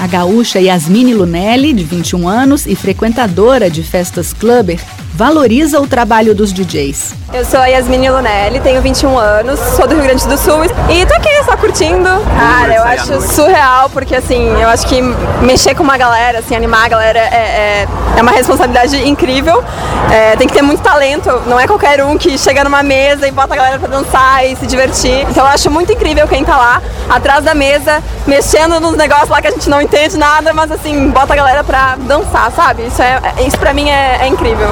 A 0.00 0.06
gaúcha 0.06 0.59
Yasmine 0.61 1.14
Lunelli, 1.14 1.73
de 1.73 1.85
21 1.85 2.28
anos 2.28 2.66
e 2.66 2.75
frequentadora 2.75 3.71
de 3.71 3.85
festas 3.85 4.32
clubber, 4.32 4.80
valoriza 5.14 5.80
o 5.80 5.87
trabalho 5.87 6.35
dos 6.35 6.52
DJs. 6.52 7.14
Eu 7.32 7.44
sou 7.44 7.61
a 7.61 7.66
Yasmine 7.66 8.11
Lunelli, 8.11 8.61
tenho 8.61 8.82
21 8.82 9.16
anos, 9.16 9.61
sou 9.76 9.87
do 9.87 9.94
Rio 9.94 10.02
Grande 10.04 10.26
do 10.26 10.37
Sul 10.37 10.64
e 10.64 11.06
tô 11.06 11.14
aqui 11.14 11.32
só 11.43 11.57
curtindo. 11.57 12.09
Cara, 12.39 12.75
eu 12.75 12.85
acho 12.85 13.21
surreal, 13.21 13.91
porque 13.91 14.15
assim, 14.15 14.49
eu 14.61 14.69
acho 14.69 14.87
que 14.87 15.01
mexer 15.43 15.75
com 15.75 15.83
uma 15.83 15.97
galera, 15.97 16.39
assim, 16.39 16.55
animar 16.55 16.87
a 16.87 16.89
galera 16.89 17.19
é, 17.19 17.87
é, 17.87 17.89
é 18.17 18.23
uma 18.23 18.33
responsabilidade 18.33 19.09
incrível. 19.09 19.63
É, 20.11 20.37
tem 20.37 20.47
que 20.47 20.53
ter 20.53 20.63
muito 20.63 20.83
talento, 20.83 21.31
não 21.47 21.59
é 21.59 21.67
qualquer 21.67 22.03
um 22.05 22.19
que 22.19 22.37
chega 22.37 22.65
numa 22.65 22.83
mesa 22.83 23.27
e 23.27 23.31
bota 23.31 23.55
a 23.55 23.57
galera 23.57 23.79
pra 23.79 23.89
dançar 23.89 24.45
e 24.45 24.57
se 24.57 24.67
divertir. 24.67 25.27
Então 25.31 25.45
eu 25.45 25.51
acho 25.51 25.71
muito 25.71 25.93
incrível 25.93 26.27
quem 26.29 26.45
tá 26.45 26.57
lá, 26.57 26.83
atrás 27.09 27.45
da 27.45 27.55
mesa, 27.55 28.03
mexendo 28.27 28.79
nos 28.81 28.97
negócios 28.97 29.29
lá 29.29 29.41
que 29.41 29.49
a 29.49 29.51
gente 29.51 29.69
não 29.71 29.81
entende 29.81 30.17
nada, 30.19 30.53
mas 30.53 30.71
assim, 30.71 31.11
bota 31.11 31.33
a 31.33 31.37
galera 31.37 31.65
pra 31.65 31.97
dançar, 31.97 32.51
sabe? 32.53 32.87
Isso, 32.87 33.01
é, 33.03 33.21
isso 33.47 33.59
pra 33.59 33.73
mim 33.73 33.89
é, 33.89 34.19
é 34.23 34.27
incrível. 34.29 34.69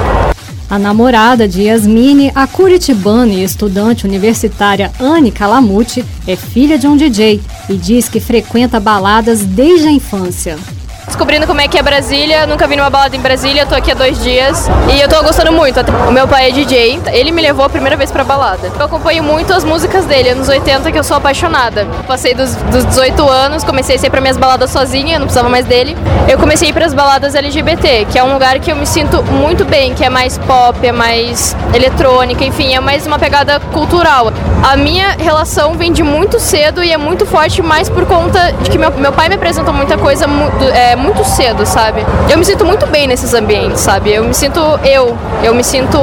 A 0.71 0.79
namorada 0.79 1.49
de 1.49 1.63
Yasmine, 1.63 2.31
a 2.33 2.47
curitibana 2.47 3.33
e 3.33 3.43
estudante 3.43 4.07
universitária 4.07 4.89
Anne 4.97 5.29
Calamucci, 5.29 6.01
é 6.25 6.37
filha 6.37 6.77
de 6.77 6.87
um 6.87 6.95
DJ 6.95 7.41
e 7.67 7.75
diz 7.75 8.07
que 8.07 8.21
frequenta 8.21 8.79
baladas 8.79 9.43
desde 9.43 9.89
a 9.89 9.91
infância. 9.91 10.57
Descobrindo 11.05 11.47
como 11.47 11.61
é 11.61 11.67
que 11.67 11.77
é 11.77 11.81
Brasília. 11.81 12.45
Nunca 12.45 12.67
vi 12.67 12.75
numa 12.75 12.89
balada 12.89 13.15
em 13.15 13.19
Brasília, 13.19 13.65
tô 13.65 13.75
aqui 13.75 13.91
há 13.91 13.93
dois 13.93 14.21
dias 14.23 14.69
e 14.93 14.99
eu 14.99 15.07
tô 15.07 15.21
gostando 15.23 15.51
muito. 15.51 15.79
O 16.07 16.11
meu 16.11 16.27
pai 16.27 16.49
é 16.49 16.51
DJ, 16.51 17.01
ele 17.11 17.31
me 17.31 17.41
levou 17.41 17.65
a 17.65 17.69
primeira 17.69 17.95
vez 17.95 18.11
pra 18.11 18.23
balada. 18.23 18.71
Eu 18.77 18.85
acompanho 18.85 19.23
muito 19.23 19.53
as 19.53 19.63
músicas 19.63 20.05
dele, 20.05 20.29
anos 20.29 20.49
80, 20.49 20.91
que 20.91 20.97
eu 20.97 21.03
sou 21.03 21.17
apaixonada. 21.17 21.85
Passei 22.07 22.33
dos, 22.33 22.55
dos 22.55 22.85
18 22.85 23.29
anos, 23.29 23.63
comecei 23.63 23.97
a 23.97 24.07
ir 24.07 24.09
pra 24.09 24.21
minhas 24.21 24.37
baladas 24.37 24.69
sozinha, 24.71 25.19
não 25.19 25.25
precisava 25.25 25.49
mais 25.49 25.65
dele. 25.65 25.95
Eu 26.27 26.37
comecei 26.37 26.67
a 26.67 26.71
ir 26.71 26.73
pras 26.73 26.93
baladas 26.93 27.35
LGBT, 27.35 28.07
que 28.11 28.17
é 28.17 28.23
um 28.23 28.33
lugar 28.33 28.59
que 28.59 28.71
eu 28.71 28.75
me 28.75 28.85
sinto 28.85 29.23
muito 29.23 29.65
bem, 29.65 29.93
que 29.93 30.03
é 30.03 30.09
mais 30.09 30.37
pop, 30.37 30.85
é 30.85 30.91
mais 30.91 31.55
eletrônica, 31.73 32.43
enfim, 32.43 32.73
é 32.73 32.79
mais 32.79 33.05
uma 33.05 33.19
pegada 33.19 33.59
cultural. 33.71 34.31
A 34.63 34.75
minha 34.75 35.15
relação 35.19 35.73
vem 35.73 35.91
de 35.91 36.03
muito 36.03 36.39
cedo 36.39 36.83
e 36.83 36.91
é 36.91 36.97
muito 36.97 37.25
forte, 37.25 37.61
mais 37.61 37.89
por 37.89 38.05
conta 38.05 38.51
de 38.61 38.69
que 38.69 38.77
meu, 38.77 38.91
meu 38.91 39.11
pai 39.11 39.29
me 39.29 39.35
apresentou 39.35 39.73
muita 39.73 39.97
coisa 39.97 40.27
muito, 40.27 40.63
é, 40.91 40.95
muito 40.95 41.23
cedo, 41.23 41.65
sabe? 41.65 42.05
Eu 42.29 42.37
me 42.37 42.43
sinto 42.43 42.65
muito 42.65 42.85
bem 42.87 43.07
nesses 43.07 43.33
ambientes, 43.33 43.79
sabe? 43.81 44.11
Eu 44.11 44.25
me 44.25 44.33
sinto 44.33 44.59
eu, 44.83 45.17
eu 45.43 45.55
me 45.55 45.63
sinto 45.63 45.97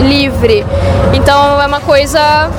livre. 0.00 0.64
Então 1.12 1.60
é 1.60 1.66
uma 1.66 1.80
coisa, 1.80 2.50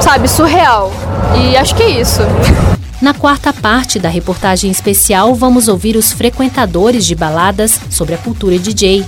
sabe, 0.00 0.26
surreal. 0.26 0.90
E 1.36 1.56
acho 1.56 1.74
que 1.74 1.82
é 1.82 1.90
isso. 1.90 2.22
Na 3.00 3.14
quarta 3.14 3.52
parte 3.52 3.98
da 3.98 4.08
reportagem 4.08 4.70
especial, 4.70 5.32
vamos 5.34 5.68
ouvir 5.68 5.96
os 5.96 6.12
frequentadores 6.12 7.06
de 7.06 7.14
baladas 7.14 7.78
sobre 7.90 8.14
a 8.14 8.18
cultura 8.18 8.58
DJ. 8.58 9.04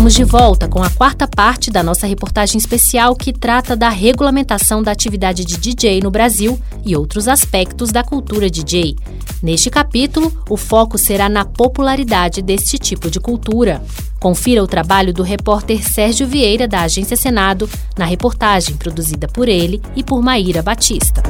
Estamos 0.00 0.14
de 0.14 0.24
volta 0.24 0.66
com 0.66 0.82
a 0.82 0.88
quarta 0.88 1.28
parte 1.28 1.70
da 1.70 1.82
nossa 1.82 2.06
reportagem 2.06 2.56
especial 2.56 3.14
que 3.14 3.34
trata 3.34 3.76
da 3.76 3.90
regulamentação 3.90 4.82
da 4.82 4.90
atividade 4.90 5.44
de 5.44 5.58
DJ 5.58 6.00
no 6.00 6.10
Brasil 6.10 6.58
e 6.82 6.96
outros 6.96 7.28
aspectos 7.28 7.92
da 7.92 8.02
cultura 8.02 8.48
DJ. 8.48 8.96
Neste 9.42 9.68
capítulo, 9.68 10.32
o 10.48 10.56
foco 10.56 10.96
será 10.96 11.28
na 11.28 11.44
popularidade 11.44 12.40
deste 12.40 12.78
tipo 12.78 13.10
de 13.10 13.20
cultura. 13.20 13.82
Confira 14.18 14.64
o 14.64 14.66
trabalho 14.66 15.12
do 15.12 15.22
repórter 15.22 15.86
Sérgio 15.86 16.26
Vieira, 16.26 16.66
da 16.66 16.80
Agência 16.80 17.14
Senado, 17.14 17.68
na 17.94 18.06
reportagem 18.06 18.76
produzida 18.78 19.28
por 19.28 19.50
ele 19.50 19.82
e 19.94 20.02
por 20.02 20.22
Maíra 20.22 20.62
Batista. 20.62 21.22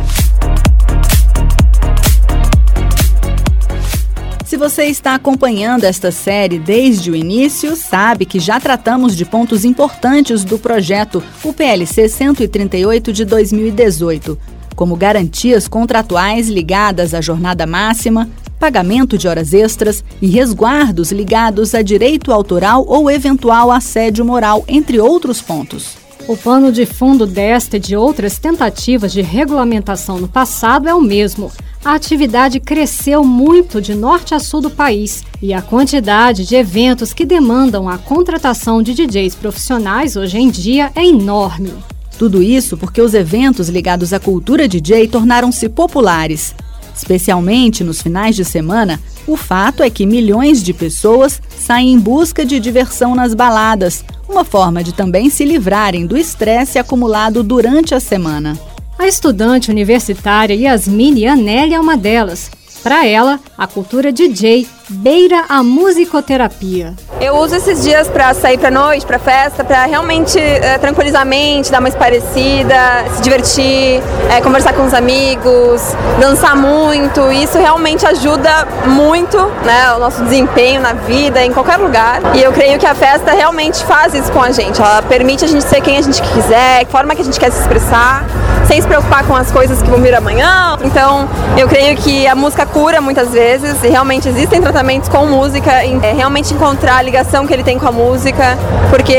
Se 4.51 4.57
você 4.57 4.87
está 4.87 5.15
acompanhando 5.15 5.85
esta 5.85 6.11
série 6.11 6.59
desde 6.59 7.09
o 7.09 7.15
início, 7.15 7.77
sabe 7.77 8.27
que 8.27 8.41
já 8.41 8.59
tratamos 8.59 9.15
de 9.17 9.25
pontos 9.25 9.65
importantes 9.65 10.43
do 10.43 10.59
projeto 10.59 11.23
UPLC 11.45 12.09
138 12.09 13.13
de 13.13 13.25
2018, 13.25 14.37
como 14.75 14.97
garantias 14.97 15.69
contratuais 15.69 16.49
ligadas 16.49 17.15
à 17.15 17.21
jornada 17.21 17.65
máxima, 17.65 18.29
pagamento 18.59 19.17
de 19.17 19.29
horas 19.29 19.53
extras 19.53 20.03
e 20.21 20.27
resguardos 20.27 21.13
ligados 21.13 21.73
a 21.73 21.81
direito 21.81 22.33
autoral 22.33 22.85
ou 22.89 23.09
eventual 23.09 23.71
assédio 23.71 24.25
moral, 24.25 24.65
entre 24.67 24.99
outros 24.99 25.41
pontos. 25.41 26.00
O 26.31 26.37
pano 26.37 26.71
de 26.71 26.87
fundo 26.87 27.27
desta 27.27 27.77
e 27.77 27.81
de 27.81 27.97
outras 27.97 28.39
tentativas 28.39 29.11
de 29.11 29.21
regulamentação 29.21 30.21
no 30.21 30.29
passado 30.29 30.89
é 30.89 30.95
o 30.95 31.01
mesmo 31.01 31.51
a 31.85 31.95
atividade 31.95 32.61
cresceu 32.61 33.25
muito 33.25 33.81
de 33.81 33.97
norte 33.97 34.33
a 34.33 34.39
sul 34.39 34.61
do 34.61 34.71
país 34.71 35.25
e 35.43 35.53
a 35.53 35.61
quantidade 35.61 36.47
de 36.47 36.55
eventos 36.55 37.13
que 37.13 37.25
demandam 37.25 37.89
a 37.89 37.99
contratação 37.99 38.81
de 38.81 38.95
DJs 38.95 39.35
profissionais 39.35 40.15
hoje 40.15 40.39
em 40.39 40.49
dia 40.49 40.93
é 40.95 41.05
enorme. 41.05 41.73
Tudo 42.17 42.41
isso 42.41 42.77
porque 42.77 43.03
os 43.03 43.13
eventos 43.13 43.69
ligados 43.69 44.13
à 44.13 44.21
cultura 44.21 44.69
DJ 44.69 45.09
tornaram-se 45.09 45.69
populares. 45.69 46.55
Especialmente 46.95 47.83
nos 47.83 48.01
finais 48.01 48.37
de 48.37 48.45
semana, 48.45 49.01
o 49.27 49.37
fato 49.37 49.83
é 49.83 49.91
que 49.91 50.07
milhões 50.07 50.63
de 50.63 50.73
pessoas 50.73 51.41
saem 51.59 51.93
em 51.93 51.99
busca 51.99 52.45
de 52.45 52.59
diversão 52.59 53.15
nas 53.15 53.35
baladas, 53.35 54.05
uma 54.29 54.45
forma 54.45 54.83
de 54.83 54.93
também 54.93 55.29
se 55.31 55.45
livrarem 55.45 56.07
do 56.07 56.17
estresse 56.17 56.79
acumulado 56.79 57.43
durante 57.43 57.95
a 57.95 58.01
semana. 58.01 58.59
A 58.99 59.07
estudante 59.07 59.71
universitária 59.71 60.55
Yasmine 60.55 61.27
Anelli 61.27 61.75
é 61.75 61.81
uma 61.81 61.97
delas. 61.97 62.51
Para 62.83 63.07
ela, 63.07 63.41
a 63.57 63.67
cultura 63.67 64.13
DJ 64.13 64.67
beira 64.89 65.45
a 65.49 65.63
musicoterapia. 65.63 66.95
Eu 67.21 67.37
uso 67.37 67.55
esses 67.55 67.83
dias 67.83 68.09
para 68.09 68.33
sair 68.33 68.57
para 68.57 68.71
noite, 68.71 69.05
para 69.05 69.19
festa, 69.19 69.63
para 69.63 69.85
realmente 69.85 70.39
é, 70.39 70.79
tranquilizar 70.79 71.21
a 71.21 71.25
mente, 71.27 71.71
dar 71.71 71.81
uma 71.81 71.89
esparecida, 71.89 73.05
se 73.15 73.21
divertir, 73.21 74.03
é, 74.31 74.41
conversar 74.41 74.73
com 74.73 74.87
os 74.87 74.95
amigos, 74.95 75.83
dançar 76.19 76.57
muito. 76.57 77.31
Isso 77.31 77.59
realmente 77.59 78.07
ajuda 78.07 78.67
muito, 78.87 79.37
né, 79.67 79.93
o 79.97 79.99
nosso 79.99 80.25
desempenho 80.25 80.81
na 80.81 80.95
vida, 80.95 81.45
em 81.45 81.53
qualquer 81.53 81.77
lugar. 81.77 82.23
E 82.35 82.43
eu 82.43 82.53
creio 82.53 82.79
que 82.79 82.87
a 82.87 82.95
festa 82.95 83.33
realmente 83.33 83.85
faz 83.85 84.15
isso 84.15 84.33
com 84.33 84.43
a 84.43 84.51
gente. 84.51 84.81
Ela 84.81 85.03
permite 85.03 85.45
a 85.45 85.49
gente 85.49 85.65
ser 85.65 85.83
quem 85.83 85.99
a 85.99 86.03
gente 86.03 86.23
quiser, 86.23 86.87
forma 86.87 87.15
que 87.15 87.21
a 87.21 87.25
gente 87.25 87.39
quer 87.39 87.53
se 87.53 87.61
expressar, 87.61 88.25
sem 88.67 88.81
se 88.81 88.87
preocupar 88.87 89.27
com 89.27 89.37
as 89.37 89.51
coisas 89.51 89.83
que 89.83 89.91
vão 89.91 90.01
vir 90.01 90.15
amanhã. 90.15 90.79
Então, 90.83 91.29
eu 91.59 91.69
creio 91.69 91.97
que 91.97 92.27
a 92.27 92.35
música 92.35 92.65
cura 92.65 93.01
muitas 93.01 93.31
vezes 93.31 93.83
e 93.83 93.89
realmente 93.89 94.27
existem 94.27 94.61
tratamentos 94.63 95.09
com 95.09 95.27
música, 95.27 95.71
é, 95.71 96.13
realmente 96.15 96.55
encontrar 96.55 96.99
a 96.99 97.03
ligação 97.11 97.45
que 97.45 97.53
ele 97.53 97.65
tem 97.65 97.77
com 97.77 97.89
a 97.89 97.93
música, 97.93 98.57
porque 98.89 99.13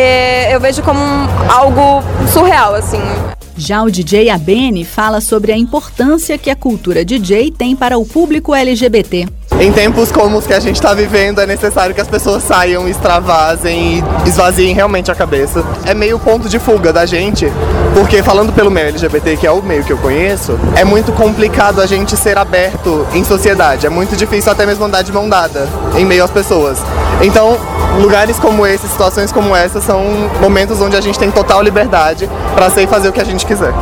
eu 0.49 0.62
vejo 0.62 0.82
como 0.82 1.01
um, 1.01 1.27
algo 1.51 2.01
surreal, 2.32 2.73
assim. 2.73 3.01
Já 3.58 3.84
o 3.84 3.91
DJ 3.91 4.30
Abene 4.30 4.86
fala 4.86 5.19
sobre 5.19 5.51
a 5.51 5.58
importância 5.58 6.38
que 6.38 6.49
a 6.49 6.56
cultura 6.56 7.04
DJ 7.04 7.51
tem 7.51 7.75
para 7.75 7.97
o 7.97 8.06
público 8.06 8.56
LGBT. 8.56 9.27
Em 9.60 9.71
tempos 9.71 10.12
como 10.12 10.38
os 10.38 10.47
que 10.47 10.54
a 10.54 10.60
gente 10.60 10.77
está 10.77 10.93
vivendo, 10.93 11.39
é 11.39 11.45
necessário 11.45 11.93
que 11.93 12.01
as 12.01 12.08
pessoas 12.08 12.41
saiam, 12.41 12.88
extravasem 12.88 13.99
e 13.99 14.27
esvaziem 14.27 14.73
realmente 14.73 15.12
a 15.12 15.15
cabeça. 15.15 15.63
É 15.86 15.93
meio 15.93 16.17
ponto 16.17 16.49
de 16.49 16.58
fuga 16.58 16.91
da 16.91 17.06
gente, 17.06 17.45
porque 17.93 18.23
falando 18.23 18.51
pelo 18.54 18.71
meio 18.71 18.88
LGBT, 18.88 19.38
que 19.38 19.45
é 19.45 19.51
o 19.51 19.62
meio 19.62 19.84
que 19.84 19.93
eu 19.93 19.97
conheço, 19.97 20.58
é 20.75 20.84
muito 20.84 21.12
complicado 21.12 21.80
a 21.80 21.86
gente 21.86 22.17
ser 22.17 22.39
aberto 22.39 23.06
em 23.13 23.23
sociedade. 23.23 23.86
É 23.86 23.89
muito 23.89 24.15
difícil 24.15 24.51
até 24.51 24.65
mesmo 24.65 24.86
andar 24.86 25.04
de 25.04 25.12
mão 25.12 25.30
dada 25.30 25.67
em 25.95 26.06
meio 26.06 26.23
às 26.23 26.32
pessoas. 26.32 26.80
Então, 27.21 27.60
lugares 27.99 28.39
como 28.39 28.65
esse, 28.65 28.88
situações 28.88 29.32
como 29.32 29.56
essa, 29.56 29.82
são 29.82 30.04
momentos 30.39 30.80
onde 30.82 30.95
a 30.95 31.01
gente 31.01 31.17
tem 31.17 31.32
total 31.32 31.62
liberdade 31.62 32.30
para 32.54 32.69
ser 32.69 32.84
e 32.84 32.88
fazer 32.88 33.10
o 33.10 33.12
que 33.12 33.21
a 33.21 33.25
gente 33.25 33.45
quiser. 33.45 33.73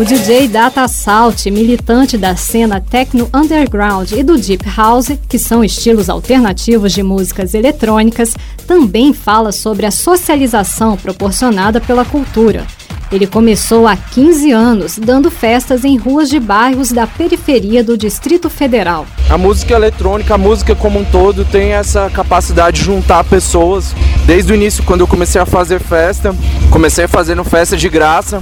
O 0.00 0.04
DJ 0.04 0.48
Data 0.48 0.88
Salt, 0.88 1.44
militante 1.46 2.16
da 2.16 2.34
cena 2.34 2.80
techno 2.80 3.28
underground 3.34 4.12
e 4.12 4.22
do 4.22 4.38
deep 4.38 4.64
house, 4.74 5.10
que 5.28 5.38
são 5.38 5.62
estilos 5.62 6.08
alternativos 6.08 6.92
de 6.94 7.02
músicas 7.02 7.52
eletrônicas, 7.52 8.34
também 8.66 9.12
fala 9.12 9.52
sobre 9.52 9.84
a 9.84 9.90
socialização 9.90 10.96
proporcionada 10.96 11.82
pela 11.82 12.06
cultura. 12.06 12.66
Ele 13.12 13.26
começou 13.26 13.88
há 13.88 13.96
15 13.96 14.52
anos, 14.52 14.96
dando 14.96 15.32
festas 15.32 15.84
em 15.84 15.96
ruas 15.96 16.30
de 16.30 16.38
bairros 16.38 16.92
da 16.92 17.08
periferia 17.08 17.82
do 17.82 17.98
Distrito 17.98 18.48
Federal. 18.48 19.04
A 19.28 19.36
música 19.36 19.74
eletrônica, 19.74 20.32
a 20.32 20.38
música 20.38 20.76
como 20.76 21.00
um 21.00 21.04
todo, 21.04 21.44
tem 21.44 21.72
essa 21.72 22.08
capacidade 22.08 22.78
de 22.78 22.84
juntar 22.84 23.24
pessoas. 23.24 23.96
Desde 24.26 24.52
o 24.52 24.54
início, 24.54 24.84
quando 24.84 25.00
eu 25.00 25.08
comecei 25.08 25.40
a 25.40 25.46
fazer 25.46 25.80
festa, 25.80 26.32
comecei 26.70 27.08
fazendo 27.08 27.42
festa 27.42 27.76
de 27.76 27.88
graça, 27.88 28.40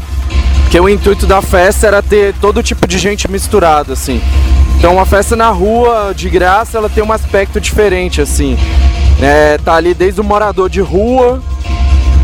que 0.70 0.78
o 0.78 0.86
intuito 0.86 1.24
da 1.24 1.40
festa 1.40 1.86
era 1.86 2.02
ter 2.02 2.34
todo 2.34 2.62
tipo 2.62 2.86
de 2.86 2.98
gente 2.98 3.30
misturado, 3.30 3.94
assim. 3.94 4.20
Então 4.78 4.92
uma 4.92 5.06
festa 5.06 5.34
na 5.34 5.48
rua, 5.48 6.12
de 6.14 6.28
graça, 6.28 6.76
ela 6.76 6.90
tem 6.90 7.02
um 7.02 7.10
aspecto 7.10 7.58
diferente, 7.58 8.20
assim. 8.20 8.58
É, 9.20 9.56
tá 9.58 9.74
ali 9.74 9.94
desde 9.94 10.20
o 10.20 10.24
morador 10.24 10.68
de 10.68 10.80
rua, 10.80 11.42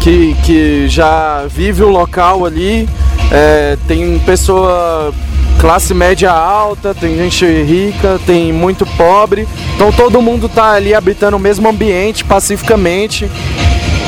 que, 0.05 0.37
que 0.45 0.87
já 0.87 1.47
vive 1.49 1.83
o 1.83 1.89
local 1.89 2.45
ali, 2.45 2.87
é, 3.33 3.79
tem 3.89 4.19
pessoa 4.19 5.15
classe 5.59 5.95
média 5.95 6.31
alta, 6.31 6.95
tem 6.95 7.17
gente 7.17 7.47
rica, 7.47 8.21
tem 8.27 8.53
muito 8.53 8.85
pobre. 8.85 9.49
Então 9.75 9.91
todo 9.91 10.21
mundo 10.21 10.47
tá 10.47 10.73
ali 10.73 10.95
habitando 10.95 11.39
o 11.39 11.41
mesmo 11.41 11.67
ambiente 11.67 12.23
pacificamente, 12.23 13.31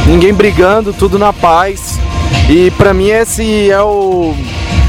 ninguém 0.06 0.34
brigando, 0.34 0.92
tudo 0.92 1.18
na 1.18 1.32
paz. 1.32 1.98
E 2.50 2.70
para 2.72 2.92
mim 2.92 3.08
esse 3.08 3.70
é 3.70 3.80
o 3.80 4.34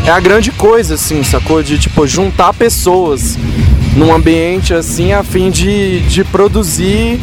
é 0.06 0.12
a 0.12 0.20
grande 0.20 0.52
coisa 0.52 0.96
assim, 0.96 1.24
sacou 1.24 1.64
de 1.64 1.80
tipo 1.80 2.06
juntar 2.06 2.54
pessoas 2.54 3.38
num 3.96 4.14
ambiente 4.14 4.74
assim 4.74 5.14
a 5.14 5.24
fim 5.24 5.50
de, 5.50 6.02
de 6.02 6.26
produzir 6.26 7.18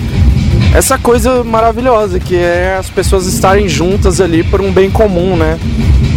essa 0.75 0.99
coisa 0.99 1.45
maravilhosa 1.45 2.19
que 2.19 2.37
é 2.37 2.77
as 2.77 2.91
pessoas 2.91 3.27
estarem 3.27 3.69
juntas 3.69 4.21
ali 4.21 4.43
por 4.43 4.61
um 4.61 4.73
bem 4.73 4.91
comum, 4.91 5.37
né? 5.37 5.59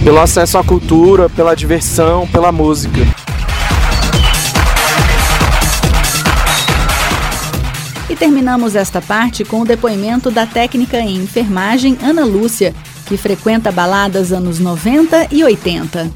Pelo 0.03 0.19
acesso 0.19 0.57
à 0.57 0.63
cultura, 0.63 1.29
pela 1.29 1.55
diversão, 1.55 2.27
pela 2.27 2.51
música. 2.51 3.01
terminamos 8.17 8.75
esta 8.75 9.01
parte 9.01 9.45
com 9.45 9.61
o 9.61 9.65
depoimento 9.65 10.31
da 10.31 10.45
técnica 10.45 10.97
em 10.99 11.17
enfermagem 11.17 11.97
Ana 12.01 12.25
Lúcia, 12.25 12.73
que 13.05 13.15
frequenta 13.15 13.71
baladas 13.71 14.31
anos 14.31 14.59
90 14.59 15.27
e 15.31 15.43
80. 15.43 16.09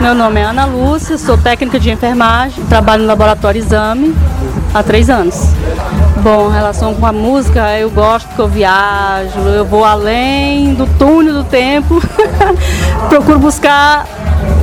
Meu 0.00 0.14
nome 0.14 0.40
é 0.40 0.44
Ana 0.44 0.64
Lúcia, 0.64 1.18
sou 1.18 1.36
técnica 1.36 1.78
de 1.78 1.90
enfermagem, 1.90 2.64
trabalho 2.66 3.02
no 3.02 3.08
laboratório 3.08 3.58
exame 3.58 4.14
há 4.72 4.82
três 4.82 5.10
anos. 5.10 5.36
Bom, 6.22 6.48
relação 6.48 6.94
com 6.94 7.06
a 7.06 7.12
música, 7.12 7.78
eu 7.78 7.88
gosto 7.88 8.28
que 8.34 8.38
eu 8.38 8.46
viajo, 8.46 9.40
eu 9.40 9.64
vou 9.64 9.86
além 9.86 10.74
do 10.74 10.86
túnel 10.98 11.32
do 11.32 11.44
tempo, 11.44 11.98
procuro 13.08 13.38
buscar 13.38 14.04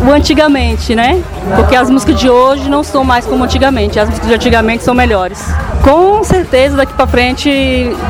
o 0.07 0.11
antigamente, 0.11 0.93
né? 0.93 1.19
Porque 1.55 1.75
as 1.75 1.89
músicas 1.89 2.19
de 2.19 2.29
hoje 2.29 2.69
não 2.69 2.83
são 2.83 3.03
mais 3.03 3.25
como 3.25 3.43
antigamente, 3.43 3.99
as 3.99 4.07
músicas 4.07 4.29
de 4.29 4.35
antigamente 4.35 4.83
são 4.83 4.93
melhores. 4.93 5.43
Com 5.83 6.23
certeza 6.23 6.77
daqui 6.77 6.93
para 6.93 7.07
frente 7.07 7.49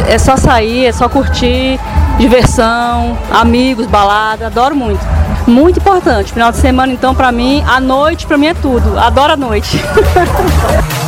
é 0.10 0.18
só 0.18 0.36
sair, 0.36 0.86
é 0.86 0.92
só 0.92 1.08
curtir, 1.08 1.80
diversão, 2.18 3.18
amigos, 3.32 3.88
balada, 3.88 4.48
adoro 4.48 4.76
muito. 4.76 5.00
Muito 5.48 5.80
importante. 5.80 6.34
Final 6.34 6.52
de 6.52 6.58
semana 6.58 6.92
então 6.92 7.16
para 7.16 7.32
mim, 7.32 7.64
a 7.66 7.80
noite 7.80 8.28
para 8.28 8.38
mim 8.38 8.48
é 8.48 8.54
tudo. 8.54 9.00
Adoro 9.00 9.32
a 9.32 9.38
noite. 9.38 9.82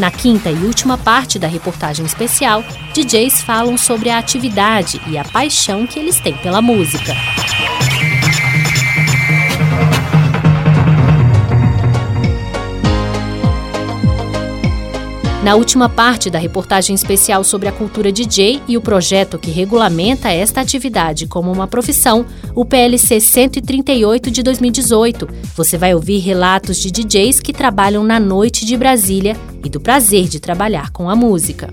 Na 0.00 0.10
quinta 0.10 0.50
e 0.50 0.54
última 0.64 0.96
parte 0.96 1.38
da 1.38 1.46
reportagem 1.46 2.06
especial, 2.06 2.64
DJs 2.94 3.42
falam 3.42 3.76
sobre 3.76 4.08
a 4.08 4.16
atividade 4.16 4.98
e 5.06 5.18
a 5.18 5.24
paixão 5.24 5.86
que 5.86 5.98
eles 5.98 6.18
têm 6.18 6.34
pela 6.38 6.62
música. 6.62 7.14
Na 15.42 15.54
última 15.54 15.88
parte 15.88 16.28
da 16.28 16.38
reportagem 16.38 16.94
especial 16.94 17.42
sobre 17.42 17.66
a 17.66 17.72
cultura 17.72 18.12
DJ 18.12 18.60
e 18.68 18.76
o 18.76 18.80
projeto 18.80 19.38
que 19.38 19.50
regulamenta 19.50 20.28
esta 20.28 20.60
atividade 20.60 21.26
como 21.26 21.50
uma 21.50 21.66
profissão, 21.66 22.26
o 22.54 22.62
PLC 22.62 23.18
138 23.18 24.30
de 24.30 24.42
2018, 24.42 25.26
você 25.56 25.78
vai 25.78 25.94
ouvir 25.94 26.18
relatos 26.18 26.76
de 26.76 26.90
DJs 26.90 27.40
que 27.40 27.54
trabalham 27.54 28.04
na 28.04 28.20
noite 28.20 28.66
de 28.66 28.76
Brasília 28.76 29.34
e 29.64 29.70
do 29.70 29.80
prazer 29.80 30.28
de 30.28 30.38
trabalhar 30.38 30.90
com 30.90 31.08
a 31.08 31.16
música. 31.16 31.70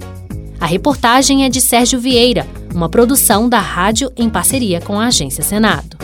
A 0.61 0.65
reportagem 0.65 1.43
é 1.43 1.49
de 1.49 1.59
Sérgio 1.59 1.99
Vieira, 1.99 2.47
uma 2.73 2.87
produção 2.87 3.49
da 3.49 3.59
rádio 3.59 4.09
em 4.15 4.29
parceria 4.29 4.79
com 4.79 4.97
a 4.97 5.07
Agência 5.07 5.43
Senado. 5.43 5.97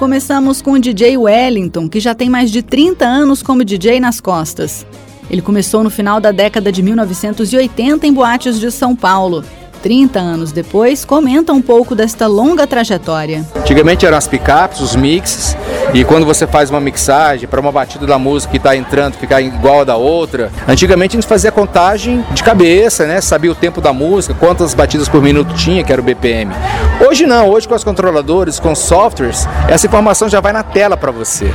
Começamos 0.00 0.62
com 0.62 0.72
o 0.72 0.78
DJ 0.78 1.18
Wellington, 1.18 1.86
que 1.86 2.00
já 2.00 2.14
tem 2.14 2.30
mais 2.30 2.50
de 2.50 2.62
30 2.62 3.04
anos 3.04 3.42
como 3.42 3.62
DJ 3.62 4.00
nas 4.00 4.18
costas. 4.18 4.86
Ele 5.30 5.42
começou 5.42 5.84
no 5.84 5.90
final 5.90 6.18
da 6.18 6.32
década 6.32 6.72
de 6.72 6.82
1980 6.82 8.06
em 8.06 8.12
boates 8.14 8.58
de 8.58 8.70
São 8.70 8.96
Paulo 8.96 9.44
30 9.82 10.18
anos 10.18 10.52
depois, 10.52 11.04
comenta 11.04 11.52
um 11.52 11.62
pouco 11.62 11.94
desta 11.94 12.26
longa 12.26 12.66
trajetória. 12.66 13.44
Antigamente 13.56 14.04
eram 14.06 14.16
as 14.16 14.28
picapes, 14.28 14.80
os 14.80 14.94
mixes, 14.94 15.56
e 15.92 16.04
quando 16.04 16.24
você 16.24 16.46
faz 16.46 16.70
uma 16.70 16.80
mixagem 16.80 17.48
para 17.48 17.60
uma 17.60 17.72
batida 17.72 18.06
da 18.06 18.18
música 18.18 18.52
que 18.52 18.56
está 18.58 18.76
entrando 18.76 19.14
ficar 19.14 19.40
igual 19.40 19.80
a 19.80 19.84
da 19.84 19.96
outra, 19.96 20.50
antigamente 20.68 21.16
a 21.16 21.20
gente 21.20 21.28
fazia 21.28 21.50
contagem 21.50 22.24
de 22.32 22.42
cabeça, 22.42 23.06
né? 23.06 23.20
Sabia 23.20 23.50
o 23.50 23.54
tempo 23.54 23.80
da 23.80 23.92
música, 23.92 24.34
quantas 24.34 24.74
batidas 24.74 25.08
por 25.08 25.22
minuto 25.22 25.54
tinha, 25.54 25.82
que 25.82 25.92
era 25.92 26.00
o 26.00 26.04
BPM. 26.04 26.52
Hoje 27.06 27.26
não, 27.26 27.48
hoje 27.48 27.66
com 27.66 27.74
os 27.74 27.82
controladores, 27.82 28.60
com 28.60 28.74
softwares, 28.74 29.48
essa 29.68 29.86
informação 29.86 30.28
já 30.28 30.40
vai 30.40 30.52
na 30.52 30.62
tela 30.62 30.96
para 30.96 31.10
você. 31.10 31.52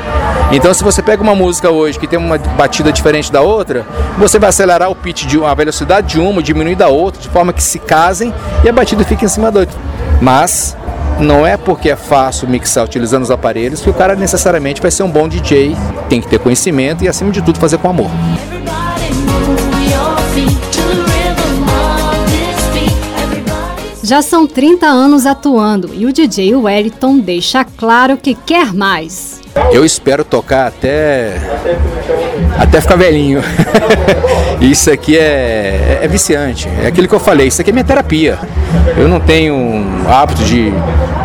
Então 0.51 0.73
se 0.73 0.83
você 0.83 1.01
pega 1.01 1.23
uma 1.23 1.35
música 1.35 1.69
hoje 1.69 1.99
que 1.99 2.07
tem 2.07 2.19
uma 2.19 2.37
batida 2.37 2.91
diferente 2.91 3.31
da 3.31 3.41
outra, 3.41 3.85
você 4.17 4.37
vai 4.37 4.49
acelerar 4.49 4.89
o 4.89 4.95
pitch 4.95 5.25
de 5.25 5.37
uma, 5.37 5.53
velocidade 5.55 6.07
de 6.07 6.19
uma, 6.19 6.41
diminuir 6.41 6.75
da 6.75 6.87
outra, 6.87 7.21
de 7.21 7.29
forma 7.29 7.53
que 7.53 7.63
se 7.63 7.79
casa 7.79 8.14
fazem 8.15 8.33
e 8.63 8.69
a 8.69 8.71
batida 8.71 9.03
fica 9.03 9.25
em 9.25 9.27
cima 9.27 9.51
do 9.51 9.59
outro. 9.59 9.77
Mas 10.21 10.75
não 11.19 11.45
é 11.45 11.57
porque 11.57 11.89
é 11.89 11.95
fácil 11.95 12.47
mixar 12.47 12.85
utilizando 12.85 13.23
os 13.23 13.31
aparelhos 13.31 13.81
que 13.81 13.89
o 13.89 13.93
cara 13.93 14.15
necessariamente 14.15 14.81
vai 14.81 14.91
ser 14.91 15.03
um 15.03 15.11
bom 15.11 15.27
DJ. 15.27 15.75
Tem 16.09 16.21
que 16.21 16.27
ter 16.27 16.39
conhecimento 16.39 17.03
e, 17.03 17.07
acima 17.07 17.31
de 17.31 17.41
tudo, 17.41 17.59
fazer 17.59 17.77
com 17.77 17.89
amor. 17.89 18.09
Já 24.01 24.21
são 24.21 24.45
30 24.45 24.85
anos 24.85 25.25
atuando 25.25 25.91
e 25.93 26.05
o 26.05 26.13
DJ 26.13 26.55
Wellington 26.55 27.17
deixa 27.17 27.65
claro 27.65 28.17
que 28.17 28.35
quer 28.35 28.71
mais. 28.71 29.34
Eu 29.71 29.85
espero 29.85 30.23
tocar 30.23 30.67
até 30.67 31.37
até 32.57 32.81
ficar 32.81 32.95
velhinho. 32.95 33.41
isso 34.59 34.91
aqui 34.91 35.17
é, 35.17 35.99
é 36.01 36.07
viciante. 36.07 36.69
É 36.81 36.87
aquilo 36.87 37.07
que 37.07 37.15
eu 37.15 37.19
falei, 37.19 37.47
isso 37.47 37.61
aqui 37.61 37.69
é 37.69 37.73
minha 37.73 37.85
terapia. 37.85 38.37
Eu 38.97 39.07
não 39.07 39.19
tenho 39.19 39.85
hábito 40.07 40.43
de, 40.43 40.71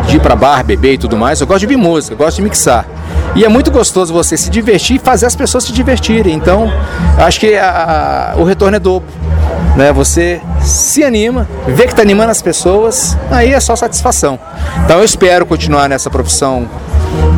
de 0.07 0.15
ir 0.17 0.19
para 0.19 0.35
bar, 0.35 0.63
beber 0.63 0.93
e 0.93 0.97
tudo 0.97 1.17
mais. 1.17 1.39
Eu 1.41 1.47
gosto 1.47 1.59
de 1.59 1.65
ouvir 1.65 1.77
música, 1.77 2.15
gosto 2.15 2.37
de 2.37 2.43
mixar. 2.43 2.85
E 3.35 3.45
é 3.45 3.49
muito 3.49 3.71
gostoso 3.71 4.13
você 4.13 4.35
se 4.35 4.49
divertir 4.49 4.97
e 4.97 4.99
fazer 4.99 5.25
as 5.25 5.35
pessoas 5.35 5.63
se 5.63 5.71
divertirem. 5.71 6.33
Então, 6.33 6.71
acho 7.17 7.39
que 7.39 7.55
a, 7.55 8.33
a, 8.35 8.39
o 8.39 8.43
retorno 8.43 8.75
é 8.75 8.79
dobro. 8.79 9.07
Né? 9.75 9.93
Você 9.93 10.41
se 10.59 11.03
anima, 11.03 11.47
vê 11.65 11.83
que 11.83 11.91
está 11.91 12.01
animando 12.01 12.31
as 12.31 12.41
pessoas, 12.41 13.17
aí 13.29 13.53
é 13.53 13.59
só 13.59 13.75
satisfação. 13.75 14.37
Então 14.83 14.99
eu 14.99 15.05
espero 15.05 15.45
continuar 15.45 15.87
nessa 15.87 16.09
profissão 16.09 16.67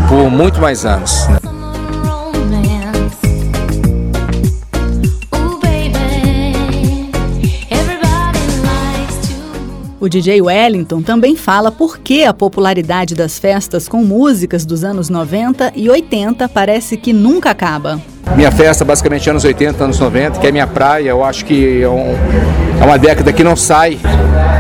por 0.07 0.29
muito 0.29 0.59
mais 0.59 0.85
anos. 0.85 1.27
O 10.03 10.09
DJ 10.09 10.41
Wellington 10.41 11.01
também 11.01 11.33
fala 11.33 11.71
por 11.71 11.97
que 11.97 12.25
a 12.25 12.33
popularidade 12.33 13.15
das 13.15 13.39
festas 13.39 13.87
com 13.87 14.03
músicas 14.03 14.65
dos 14.65 14.83
anos 14.83 15.09
90 15.09 15.71
e 15.77 15.89
80 15.89 16.49
parece 16.49 16.97
que 16.97 17.13
nunca 17.13 17.51
acaba. 17.51 18.01
Minha 18.35 18.51
festa, 18.51 18.83
basicamente, 18.83 19.29
anos 19.29 19.43
80, 19.43 19.83
anos 19.83 19.99
90, 19.99 20.39
que 20.39 20.47
é 20.47 20.51
minha 20.51 20.65
praia. 20.65 21.09
Eu 21.09 21.23
acho 21.23 21.45
que 21.45 21.83
é, 21.83 21.87
um, 21.87 22.15
é 22.81 22.83
uma 22.83 22.97
década 22.97 23.31
que 23.31 23.43
não 23.43 23.55
sai. 23.55 23.99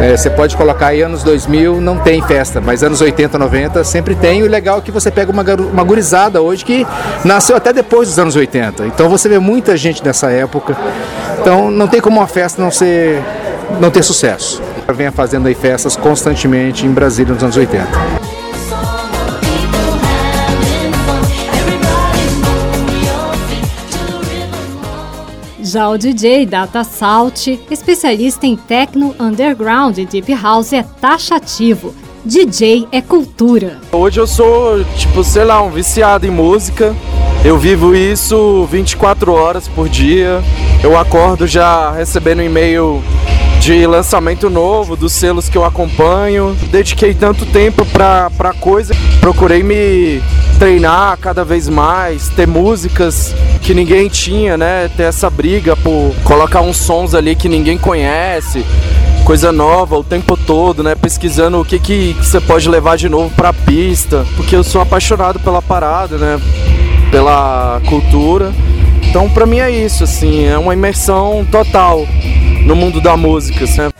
É, 0.01 0.15
você 0.15 0.29
pode 0.29 0.55
colocar 0.55 0.87
aí 0.87 1.01
anos 1.01 1.23
2000, 1.23 1.79
não 1.79 1.97
tem 1.97 2.21
festa, 2.21 2.59
mas 2.59 2.83
anos 2.83 3.01
80, 3.01 3.37
90 3.37 3.83
sempre 3.83 4.15
tem. 4.15 4.43
O 4.43 4.47
legal 4.47 4.79
é 4.79 4.81
que 4.81 4.91
você 4.91 5.09
pega 5.09 5.31
uma, 5.31 5.43
uma 5.71 5.83
gurizada 5.83 6.41
hoje 6.41 6.63
que 6.65 6.85
nasceu 7.23 7.55
até 7.55 7.71
depois 7.73 8.09
dos 8.09 8.19
anos 8.19 8.35
80. 8.35 8.85
Então 8.85 9.09
você 9.09 9.27
vê 9.29 9.39
muita 9.39 9.75
gente 9.77 10.03
nessa 10.03 10.29
época. 10.29 10.75
Então 11.39 11.71
não 11.71 11.87
tem 11.87 12.01
como 12.01 12.19
uma 12.19 12.27
festa 12.27 12.61
não 12.61 12.69
ser 12.69 13.21
não 13.79 13.89
ter 13.89 14.03
sucesso. 14.03 14.61
Eu 14.87 14.93
venho 14.93 15.11
fazendo 15.11 15.47
aí 15.47 15.55
festas 15.55 15.95
constantemente 15.95 16.85
em 16.85 16.91
Brasília 16.91 17.33
nos 17.33 17.41
anos 17.41 17.57
80. 17.57 18.22
Já 25.73 25.89
o 25.89 25.97
DJ 25.97 26.45
Data 26.45 26.83
Salt, 26.83 27.47
especialista 27.47 28.45
em 28.45 28.55
techno, 28.55 29.15
underground 29.19 29.97
e 29.97 30.05
deep 30.05 30.31
house, 30.35 30.71
é 30.71 30.83
taxativo. 30.83 31.95
DJ 32.23 32.87
é 32.91 33.01
cultura. 33.01 33.79
Hoje 33.91 34.19
eu 34.19 34.27
sou, 34.27 34.83
tipo, 34.95 35.23
sei 35.23 35.45
lá, 35.45 35.63
um 35.63 35.71
viciado 35.71 36.27
em 36.27 36.29
música. 36.29 36.95
Eu 37.45 37.57
vivo 37.59 37.93
isso 37.93 38.65
24 38.71 39.33
horas 39.33 39.67
por 39.67 39.89
dia. 39.89 40.41
Eu 40.81 40.97
acordo 40.97 41.45
já 41.45 41.91
recebendo 41.91 42.41
e-mail 42.41 43.03
de 43.59 43.85
lançamento 43.85 44.49
novo, 44.49 44.95
dos 44.95 45.11
selos 45.11 45.49
que 45.49 45.57
eu 45.57 45.65
acompanho. 45.65 46.55
Dediquei 46.71 47.13
tanto 47.13 47.45
tempo 47.45 47.85
pra, 47.87 48.29
pra 48.29 48.53
coisa, 48.53 48.95
procurei 49.19 49.61
me 49.61 50.21
treinar 50.57 51.17
cada 51.17 51.43
vez 51.43 51.67
mais, 51.67 52.29
ter 52.29 52.47
músicas 52.47 53.35
que 53.61 53.73
ninguém 53.73 54.07
tinha, 54.07 54.55
né? 54.55 54.89
Ter 54.95 55.03
essa 55.03 55.29
briga 55.29 55.75
por 55.75 56.13
colocar 56.23 56.61
uns 56.61 56.77
sons 56.77 57.13
ali 57.13 57.35
que 57.35 57.49
ninguém 57.49 57.77
conhece, 57.77 58.65
coisa 59.25 59.51
nova 59.51 59.97
o 59.97 60.03
tempo 60.03 60.37
todo, 60.37 60.81
né? 60.81 60.95
Pesquisando 60.95 61.59
o 61.59 61.65
que 61.65 61.77
que 61.77 62.15
você 62.21 62.39
pode 62.39 62.69
levar 62.69 62.95
de 62.95 63.09
novo 63.09 63.35
pra 63.35 63.51
pista, 63.51 64.25
porque 64.37 64.55
eu 64.55 64.63
sou 64.63 64.79
apaixonado 64.81 65.41
pela 65.41 65.61
parada, 65.61 66.17
né? 66.17 66.39
Pela 67.13 67.79
cultura. 67.87 68.51
Então, 69.07 69.29
pra 69.29 69.45
mim 69.45 69.59
é 69.59 69.69
isso, 69.69 70.03
assim, 70.03 70.45
é 70.45 70.57
uma 70.57 70.73
imersão 70.73 71.45
total 71.51 72.07
no 72.65 72.75
mundo 72.75 72.99
da 72.99 73.15
música, 73.15 73.67
certo? 73.67 73.92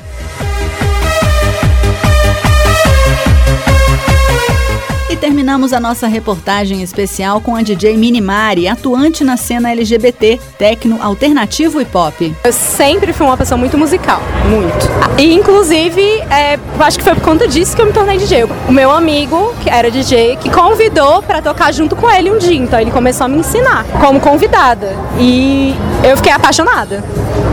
Terminamos 5.24 5.72
a 5.72 5.80
nossa 5.80 6.06
reportagem 6.06 6.84
especial 6.84 7.40
com 7.40 7.56
a 7.56 7.62
DJ 7.62 7.96
Minimari, 7.96 8.68
atuante 8.68 9.24
na 9.24 9.38
cena 9.38 9.72
LGBT, 9.72 10.38
tecno, 10.58 11.02
alternativo 11.02 11.80
e 11.80 11.86
pop. 11.86 12.36
Eu 12.44 12.52
sempre 12.52 13.14
fui 13.14 13.26
uma 13.26 13.38
pessoa 13.38 13.58
muito 13.58 13.78
musical, 13.78 14.20
muito. 14.50 14.86
E 15.18 15.34
inclusive, 15.34 16.02
é, 16.30 16.60
acho 16.78 16.98
que 16.98 17.06
foi 17.06 17.16
por 17.16 17.24
conta 17.24 17.48
disso 17.48 17.74
que 17.74 17.82
eu 17.82 17.86
me 17.86 17.94
tornei 17.94 18.18
DJ. 18.18 18.44
O 18.68 18.72
meu 18.74 18.92
amigo, 18.92 19.56
que 19.64 19.70
era 19.70 19.90
DJ, 19.90 20.36
que 20.36 20.50
convidou 20.50 21.24
para 21.24 21.42
tocar 21.42 21.74
junto 21.74 21.96
com 21.96 22.12
ele 22.12 22.30
um 22.30 22.38
dia. 22.38 22.58
Então 22.58 22.78
ele 22.78 22.92
começou 22.92 23.24
a 23.24 23.28
me 23.30 23.38
ensinar 23.38 23.86
como 24.02 24.20
convidada. 24.20 24.94
E 25.18 25.74
eu 26.04 26.18
fiquei 26.18 26.34
apaixonada. 26.34 27.02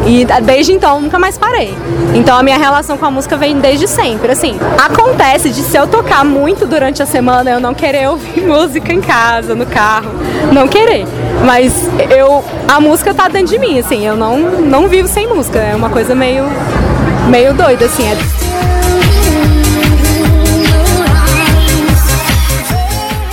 E 0.06 0.24
desde 0.42 0.72
então 0.72 1.00
nunca 1.00 1.18
mais 1.18 1.36
parei. 1.36 1.74
Então 2.14 2.36
a 2.36 2.42
minha 2.42 2.58
relação 2.58 2.96
com 2.96 3.06
a 3.06 3.10
música 3.10 3.36
vem 3.36 3.58
desde 3.58 3.86
sempre. 3.86 4.32
Assim, 4.32 4.58
acontece 4.82 5.50
de 5.50 5.62
se 5.62 5.76
eu 5.76 5.86
tocar 5.86 6.24
muito 6.24 6.66
durante 6.66 7.02
a 7.02 7.06
semana, 7.06 7.50
eu 7.50 7.60
não 7.60 7.74
querer 7.74 8.08
ouvir 8.08 8.40
música 8.46 8.92
em 8.92 9.00
casa, 9.00 9.54
no 9.54 9.66
carro, 9.66 10.10
não 10.52 10.66
querer. 10.66 11.06
Mas 11.44 11.88
eu 12.10 12.44
a 12.68 12.80
música 12.80 13.12
tá 13.14 13.28
dentro 13.28 13.48
de 13.48 13.58
mim, 13.58 13.78
assim, 13.78 14.06
eu 14.06 14.16
não, 14.16 14.38
não 14.38 14.88
vivo 14.88 15.08
sem 15.08 15.26
música. 15.26 15.58
É 15.58 15.74
uma 15.74 15.90
coisa 15.90 16.14
meio 16.14 16.44
meio 17.28 17.54
doida 17.54 17.84
assim. 17.84 18.04
É... 18.04 18.50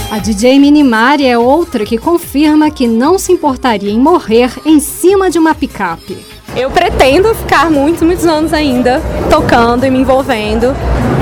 A 0.10 0.20
DJ 0.20 0.58
Minimari 0.58 1.28
é 1.28 1.38
outra 1.38 1.86
que 1.86 1.98
confirma 1.98 2.72
que 2.72 2.88
não 2.88 3.20
se 3.20 3.32
importaria 3.32 3.92
em 3.92 4.00
morrer 4.00 4.52
em 4.66 4.80
cima 4.80 5.30
de 5.30 5.38
uma 5.38 5.54
picape. 5.54 6.37
Eu 6.58 6.72
pretendo 6.72 7.36
ficar 7.36 7.70
muitos, 7.70 8.02
muitos 8.02 8.26
anos 8.26 8.52
ainda 8.52 9.00
tocando 9.30 9.86
e 9.86 9.92
me 9.92 10.00
envolvendo. 10.00 10.76